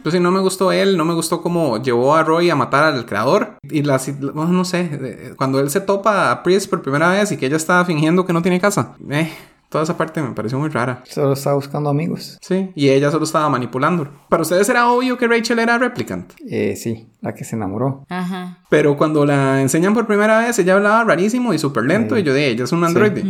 [0.01, 2.83] Pues sí, no me gustó él, no me gustó cómo llevó a Roy a matar
[2.85, 3.57] al creador.
[3.69, 4.01] Y la,
[4.33, 7.57] bueno, no sé, cuando él se topa a Priest por primera vez y que ella
[7.57, 8.95] está fingiendo que no tiene casa.
[9.11, 9.31] Eh,
[9.69, 11.03] toda esa parte me pareció muy rara.
[11.05, 12.39] Solo estaba buscando amigos.
[12.41, 14.09] Sí, y ella solo estaba manipulando.
[14.29, 16.33] Para ustedes era obvio que Rachel era replicant.
[16.49, 18.05] Eh, sí, la que se enamoró.
[18.09, 18.63] Ajá.
[18.71, 22.17] Pero cuando la enseñan por primera vez, ella hablaba rarísimo y súper lento.
[22.17, 23.23] Y yo de ella es un androide.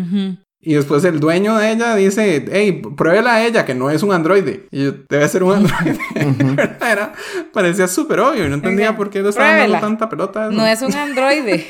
[0.66, 4.12] Y después el dueño de ella dice, hey, pruébela a ella que no es un
[4.12, 4.68] androide.
[4.72, 6.00] Y yo, debe ser un androide.
[6.82, 7.14] Era,
[7.54, 10.50] parecía súper obvio y no entendía por qué le estaban dando tanta pelota.
[10.50, 11.68] No es un androide.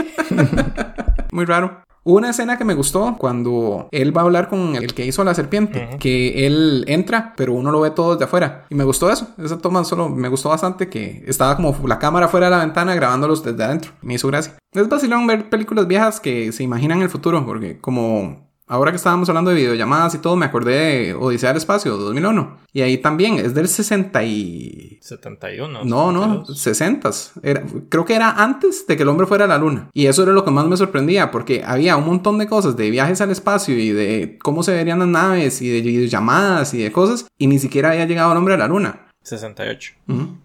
[1.34, 1.84] Muy raro.
[2.06, 5.34] Una escena que me gustó cuando él va a hablar con el que hizo la
[5.34, 8.66] serpiente, que él entra, pero uno lo ve todo desde afuera.
[8.70, 9.30] Y me gustó eso.
[9.44, 12.96] Esa toma solo me gustó bastante que estaba como la cámara fuera de la ventana
[12.96, 13.92] grabándolos desde adentro.
[14.04, 14.54] Me hizo gracia.
[14.72, 19.30] Es vacilón ver películas viejas que se imaginan el futuro, porque como ahora que estábamos
[19.30, 22.58] hablando de videollamadas y todo, me acordé de Odisea del Espacio, 2001.
[22.74, 25.00] Y ahí también es del 60 y...
[25.02, 25.86] 71.
[25.86, 26.58] No, no, 72.
[26.58, 27.12] 60.
[27.44, 29.90] Era, creo que era antes de que el hombre fuera a la luna.
[29.94, 32.90] Y eso era lo que más me sorprendía, porque había un montón de cosas de
[32.90, 36.92] viajes al espacio y de cómo se verían las naves y de videollamadas y de
[36.92, 39.08] cosas, y ni siquiera había llegado el hombre a la luna.
[39.24, 39.94] 68.
[40.08, 40.38] Ujú.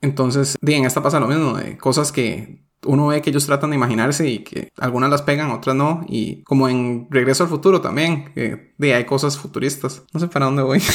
[0.00, 3.70] Entonces, bien, en esta pasa lo mismo, de cosas que uno ve que ellos tratan
[3.70, 6.04] de imaginarse y que algunas las pegan, otras no.
[6.08, 10.02] Y como en Regreso al Futuro también, que de, hay cosas futuristas.
[10.12, 10.82] No sé para dónde voy.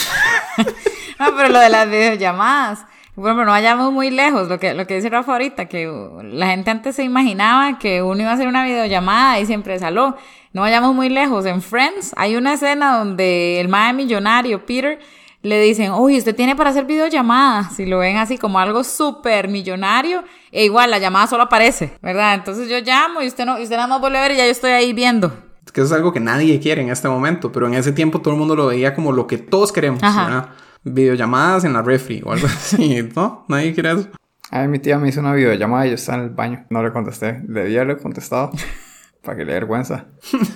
[1.19, 2.85] No, pero lo de las videollamadas.
[3.15, 5.91] Bueno, no vayamos muy lejos, lo que, lo que dice Rafa ahorita, que
[6.23, 10.15] la gente antes se imaginaba que uno iba a hacer una videollamada y siempre saló.
[10.53, 11.45] No vayamos muy lejos.
[11.45, 14.99] En Friends hay una escena donde el mae millonario, Peter,
[15.41, 17.75] le dicen, uy, usted tiene para hacer videollamadas.
[17.75, 22.33] Si lo ven así como algo súper millonario, e igual la llamada solo aparece, ¿verdad?
[22.33, 24.51] Entonces yo llamo y usted no, usted nada más vuelve a ver y ya yo
[24.51, 25.31] estoy ahí viendo.
[25.73, 28.33] que eso es algo que nadie quiere en este momento, pero en ese tiempo todo
[28.33, 30.25] el mundo lo veía como lo que todos queremos, Ajá.
[30.25, 30.49] ¿verdad?
[30.83, 33.45] Videollamadas en la refri o algo así, ¿no?
[33.47, 34.09] Nadie quiere eso.
[34.51, 36.65] A mí mi tía me hizo una videollamada y yo estaba en el baño.
[36.71, 37.39] No le contesté.
[37.43, 38.51] Debía haberle contestado.
[39.23, 40.05] para que le dé vergüenza.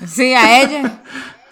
[0.07, 1.03] Sí, a ella.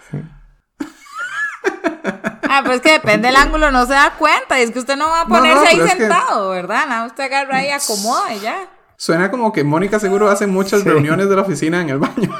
[2.54, 4.60] Ah, pero es que depende del ángulo, no se da cuenta.
[4.60, 6.86] Y es que usted no va a No, no, ponerse ahí es que- sentado, ¿verdad?
[6.86, 8.68] Nada, usted agarra ahí, acomoda y ya.
[8.96, 12.30] Suena como que Mónica seguro hace muchas reuniones de la oficina en el baño.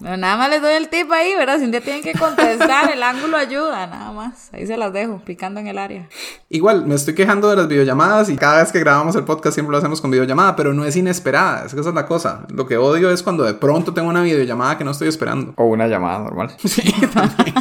[0.00, 1.58] No, nada más les doy el tip ahí, ¿verdad?
[1.58, 4.50] Si un día tienen que contestar, el ángulo ayuda, nada más.
[4.52, 6.08] Ahí se las dejo, picando en el área.
[6.48, 9.70] Igual, me estoy quejando de las videollamadas y cada vez que grabamos el podcast siempre
[9.70, 12.40] lo hacemos con videollamada, pero no es inesperada, es que esa es la cosa.
[12.48, 15.54] Lo que odio es cuando de pronto tengo una videollamada que no estoy esperando.
[15.56, 16.52] O una llamada normal.
[16.64, 16.82] Sí,
[17.14, 17.54] también.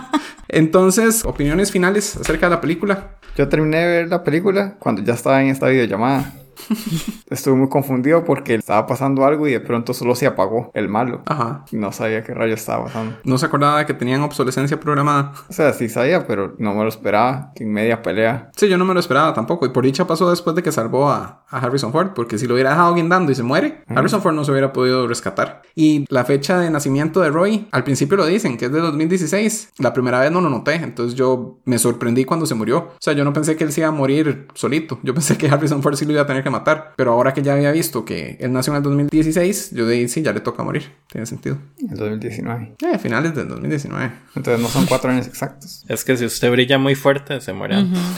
[0.53, 3.15] Entonces, opiniones finales acerca de la película.
[3.37, 6.33] Yo terminé de ver la película cuando ya estaba en esta videollamada.
[7.29, 11.21] Estuve muy confundido porque estaba pasando algo y de pronto solo se apagó el malo.
[11.25, 11.65] Ajá.
[11.71, 13.17] No sabía qué rayo estaba pasando.
[13.23, 15.33] No se acordaba de que tenían obsolescencia programada.
[15.49, 17.51] O sea, sí sabía, pero no me lo esperaba.
[17.55, 18.51] Que en media pelea.
[18.55, 19.65] Sí, yo no me lo esperaba tampoco.
[19.65, 22.11] Y por dicha pasó después de que salvó a, a Harrison Ford.
[22.13, 25.07] Porque si lo hubiera dejado guindando y se muere, Harrison Ford no se hubiera podido
[25.07, 25.61] rescatar.
[25.75, 29.73] Y la fecha de nacimiento de Roy, al principio lo dicen, que es de 2016.
[29.77, 30.75] La primera vez no lo noté.
[30.75, 32.77] Entonces yo me sorprendí cuando se murió.
[32.79, 34.99] O sea, yo no pensé que él se iba a morir solito.
[35.03, 36.93] Yo pensé que Harrison Ford sí lo iba a tener que matar.
[36.95, 40.21] Pero ahora que ya había visto que él nació en el 2016, yo dije, sí,
[40.21, 40.91] ya le toca morir.
[41.07, 41.57] Tiene sentido.
[41.79, 42.75] En 2019.
[42.81, 44.11] Eh, finales del 2019.
[44.35, 45.83] Entonces no son cuatro años exactos.
[45.89, 47.99] Es que si usted brilla muy fuerte, se muere antes.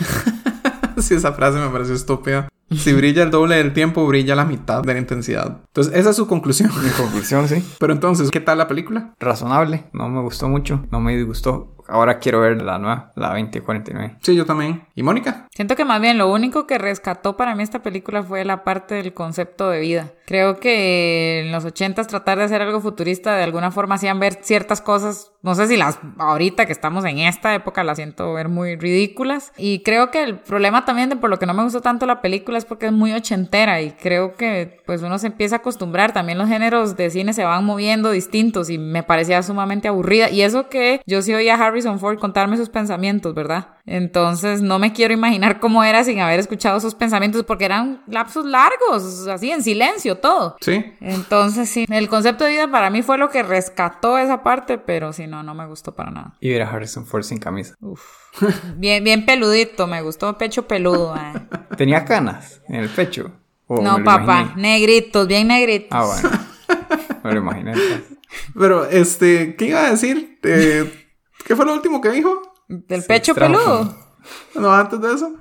[1.00, 2.48] Sí, esa frase me pareció estúpida.
[2.72, 5.62] Si brilla el doble del tiempo, brilla la mitad de la intensidad.
[5.68, 6.72] Entonces, esa es su conclusión.
[6.84, 7.64] Mi conclusión, sí.
[7.80, 9.14] Pero entonces, ¿qué tal la película?
[9.20, 9.86] Razonable.
[9.94, 10.86] No me gustó mucho.
[10.92, 11.76] No me disgustó.
[11.94, 14.18] Ahora quiero ver la nueva, la 2049.
[14.20, 14.88] Sí, yo también.
[14.96, 15.48] ¿Y Mónica?
[15.52, 18.96] Siento que más bien lo único que rescató para mí esta película fue la parte
[18.96, 20.12] del concepto de vida.
[20.26, 24.40] Creo que en los ochentas tratar de hacer algo futurista de alguna forma hacían ver
[24.42, 28.48] ciertas cosas, no sé si las ahorita que estamos en esta época las siento ver
[28.48, 29.52] muy ridículas.
[29.58, 32.22] Y creo que el problema también de por lo que no me gustó tanto la
[32.22, 36.14] película es porque es muy ochentera y creo que pues uno se empieza a acostumbrar.
[36.14, 40.30] También los géneros de cine se van moviendo distintos y me parecía sumamente aburrida.
[40.30, 43.68] Y eso que yo sí oía a Harrison Ford contarme sus pensamientos, ¿verdad?
[43.86, 48.46] Entonces no me quiero imaginar cómo era sin haber escuchado sus pensamientos porque eran lapsos
[48.46, 50.56] largos, así en silencio todo.
[50.62, 50.84] Sí.
[51.02, 55.14] Entonces sí, el concepto de vida para mí fue lo que rescató esa parte, pero
[55.14, 56.34] si no, no me gustó para nada.
[56.40, 57.76] Y ver a Harrison Ford sin camisa.
[58.78, 61.16] Bien, bien peludito, me gustó pecho peludo.
[61.16, 61.40] eh.
[61.78, 63.32] ¿Tenía canas en el pecho?
[63.68, 64.62] ¿O me No, papá, imaginé?
[64.62, 65.90] negritos, bien negritos.
[65.92, 66.30] Ah, bueno.
[67.24, 67.72] Me lo imaginé.
[67.74, 68.18] entonces.
[68.58, 70.40] Pero, este, ¿qué iba a decir?
[70.44, 71.03] Eh,
[71.46, 72.42] ¿Qué fue lo último que dijo?
[72.68, 73.96] Del pecho peludo.
[74.56, 75.34] No, antes de eso.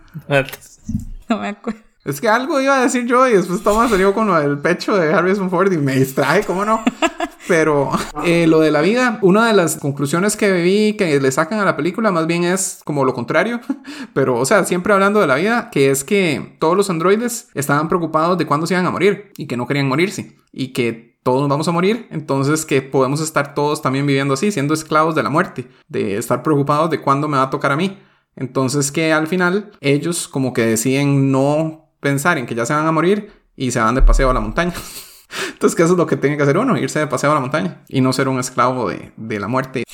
[1.29, 1.81] No me acuerdo.
[2.05, 4.97] Es que algo iba a decir yo y después Thomas salió con lo del pecho
[4.97, 6.83] de Harrison Ford y me distrae, ¿cómo no?
[7.47, 7.91] Pero
[8.25, 11.65] eh, lo de la vida, una de las conclusiones que vi que le sacan a
[11.65, 13.61] la película más bien es como lo contrario,
[14.15, 17.89] pero o sea, siempre hablando de la vida, que es que todos los androides estaban
[17.89, 21.41] preocupados de cuándo se iban a morir y que no querían morirse y que todos
[21.41, 25.23] nos vamos a morir, entonces que podemos estar todos también viviendo así, siendo esclavos de
[25.23, 27.99] la muerte, de estar preocupados de cuándo me va a tocar a mí.
[28.35, 32.87] Entonces que al final ellos como que deciden no pensar en que ya se van
[32.87, 34.73] a morir y se van de paseo a la montaña.
[35.53, 37.41] Entonces que eso es lo que tiene que hacer uno, irse de paseo a la
[37.41, 39.85] montaña y no ser un esclavo de, de la muerte.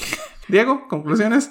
[0.49, 1.51] Diego, conclusiones.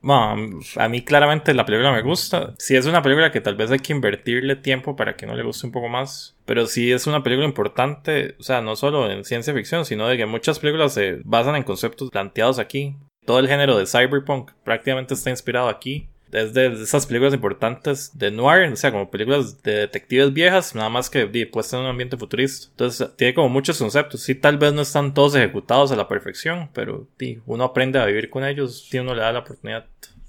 [0.00, 2.54] Bueno, a mí claramente la película me gusta.
[2.58, 5.42] Si es una película que tal vez hay que invertirle tiempo para que no le
[5.42, 6.36] guste un poco más.
[6.44, 10.16] Pero sí es una película importante, o sea, no solo en ciencia ficción, sino de
[10.16, 12.96] que muchas películas se basan en conceptos planteados aquí.
[13.24, 18.30] Todo el género de cyberpunk prácticamente está inspirado aquí es de esas películas importantes de
[18.30, 22.16] noir, o sea, como películas de detectives viejas, nada más que puestas en un ambiente
[22.16, 22.68] futurista.
[22.70, 24.22] Entonces, tiene como muchos conceptos.
[24.22, 27.06] Sí, tal vez no están todos ejecutados a la perfección, pero
[27.46, 29.86] uno aprende a vivir con ellos si uno le da la oportunidad,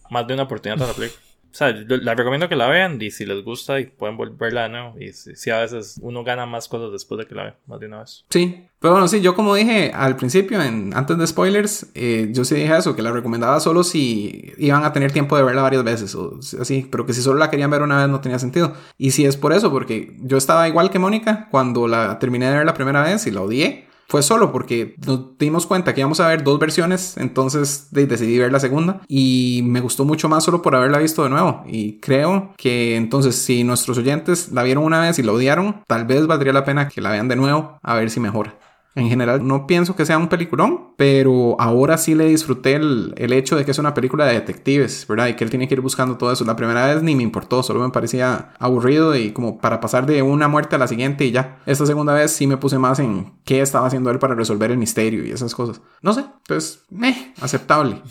[0.10, 1.29] más de una oportunidad a la película.
[1.52, 4.70] O sea, la recomiendo que la vean y si les gusta y pueden volverla de
[4.70, 4.96] nuevo.
[5.00, 7.88] Y si, a veces uno gana más cosas después de que la vean, más de
[7.88, 8.26] una vez.
[8.30, 12.46] Sí, pero bueno, sí, yo como dije al principio, en, antes de spoilers, eh, yo
[12.46, 15.84] sí dije eso, que la recomendaba solo si iban a tener tiempo de verla varias
[15.84, 18.74] veces o así, pero que si solo la querían ver una vez no tenía sentido.
[18.98, 22.58] Y si es por eso, porque yo estaba igual que Mónica cuando la terminé de
[22.58, 26.20] ver la primera vez y la odié fue solo porque nos dimos cuenta que íbamos
[26.20, 30.64] a ver dos versiones, entonces decidí ver la segunda y me gustó mucho más solo
[30.64, 31.64] por haberla visto de nuevo.
[31.68, 36.06] Y creo que entonces si nuestros oyentes la vieron una vez y la odiaron, tal
[36.06, 38.58] vez valdría la pena que la vean de nuevo a ver si mejora.
[38.96, 43.56] En general, no pienso que sea un peliculón, pero ahora sí le disfruté el, hecho
[43.56, 45.28] de que es una película de detectives, ¿verdad?
[45.28, 46.44] Y que él tiene que ir buscando todo eso.
[46.44, 50.24] La primera vez ni me importó, solo me parecía aburrido y como para pasar de
[50.24, 51.60] una muerte a la siguiente y ya.
[51.66, 54.78] Esta segunda vez sí me puse más en qué estaba haciendo él para resolver el
[54.78, 55.82] misterio y esas cosas.
[56.02, 58.02] No sé, pues, meh, aceptable.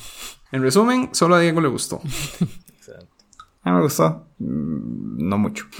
[0.52, 2.00] En resumen, solo a Diego le gustó.
[3.64, 4.26] A mí me gustó.
[4.38, 5.66] Mm, no mucho.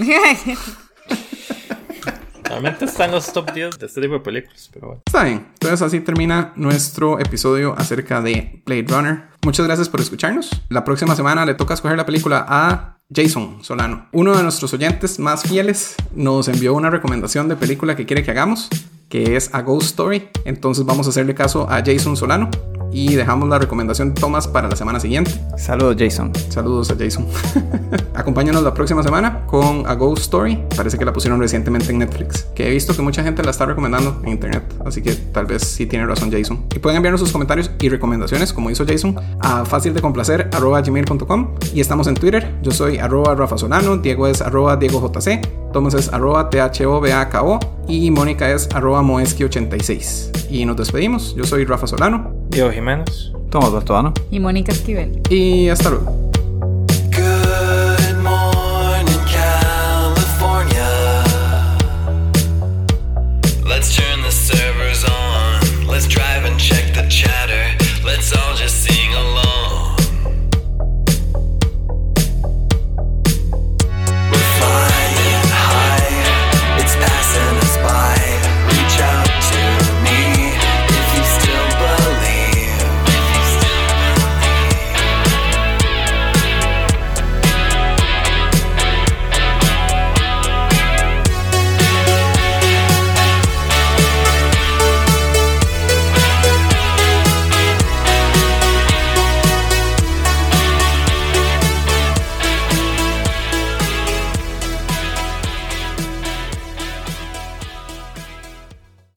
[2.49, 5.03] Normalmente está en los top 10 de este tipo de películas, pero bueno.
[5.05, 5.49] Está bien.
[5.53, 9.25] Entonces así termina nuestro episodio acerca de Blade Runner.
[9.45, 10.51] Muchas gracias por escucharnos.
[10.71, 14.09] La próxima semana le toca escoger la película a Jason Solano.
[14.13, 18.31] Uno de nuestros oyentes más fieles nos envió una recomendación de película que quiere que
[18.31, 18.69] hagamos,
[19.09, 20.29] que es A Ghost Story.
[20.45, 22.51] Entonces vamos a hacerle caso a Jason Solano
[22.93, 25.33] y dejamos la recomendación de Thomas para la semana siguiente.
[25.57, 26.33] Saludos Jason.
[26.49, 27.27] Saludos a Jason.
[28.15, 30.65] Acompáñanos la próxima semana con A Ghost Story.
[30.77, 33.67] Parece que la pusieron recientemente en Netflix, que he visto que mucha gente la está
[33.67, 36.65] recomendando en internet, así que tal vez sí tiene razón Jason.
[36.75, 42.15] Y pueden enviarnos sus comentarios y recomendaciones, como hizo Jason, a gmail.com y estamos en
[42.15, 42.55] Twitter.
[42.63, 48.11] Yo soy arroba Rafa Solano, Diego es arroba Diego JC, Thomas es arroba THOBAKO y
[48.11, 50.51] Mónica es arroba Moeski86.
[50.51, 51.35] Y nos despedimos.
[51.37, 52.33] Yo soy Rafa Solano.
[52.51, 53.33] Diego Jiménez.
[53.51, 54.13] Tomás Bartuano.
[54.31, 55.23] Y Mónica Esquivel.
[55.31, 56.28] Y hasta luego.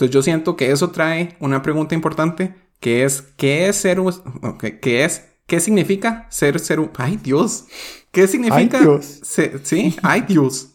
[0.02, 4.00] Entonces yo siento que eso trae una pregunta importante que es ¿qué es ser
[4.82, 7.66] qué es qué significa ser ser ay Dios
[8.12, 9.20] qué significa ay, Dios.
[9.22, 10.70] sí ay Dios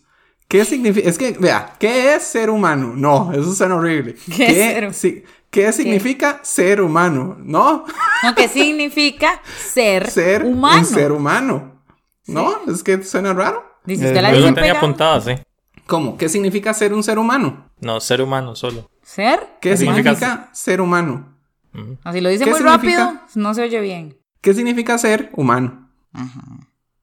[0.47, 4.15] qué significa es que vea qué es ser humano no eso suena horrible.
[4.37, 7.85] Qué, ¿Qué, ¿qué significa ser humano no
[8.23, 11.83] no qué significa ser ser humano un ser humano
[12.29, 13.65] no es que suena raro.
[13.85, 15.33] Dice usted la yo lo tenía apuntada sí.
[15.87, 16.17] ¿Cómo?
[16.17, 17.71] ¿Qué significa ser un ser humano?
[17.81, 18.91] No, ser humano solo.
[19.07, 19.39] ¿Ser?
[19.61, 21.33] ¿Qué significa ser humano?
[22.03, 24.19] Así lo dice muy rápido, no se oye bien.
[24.41, 25.89] ¿Qué significa ser humano?
[26.13, 26.43] Ajá.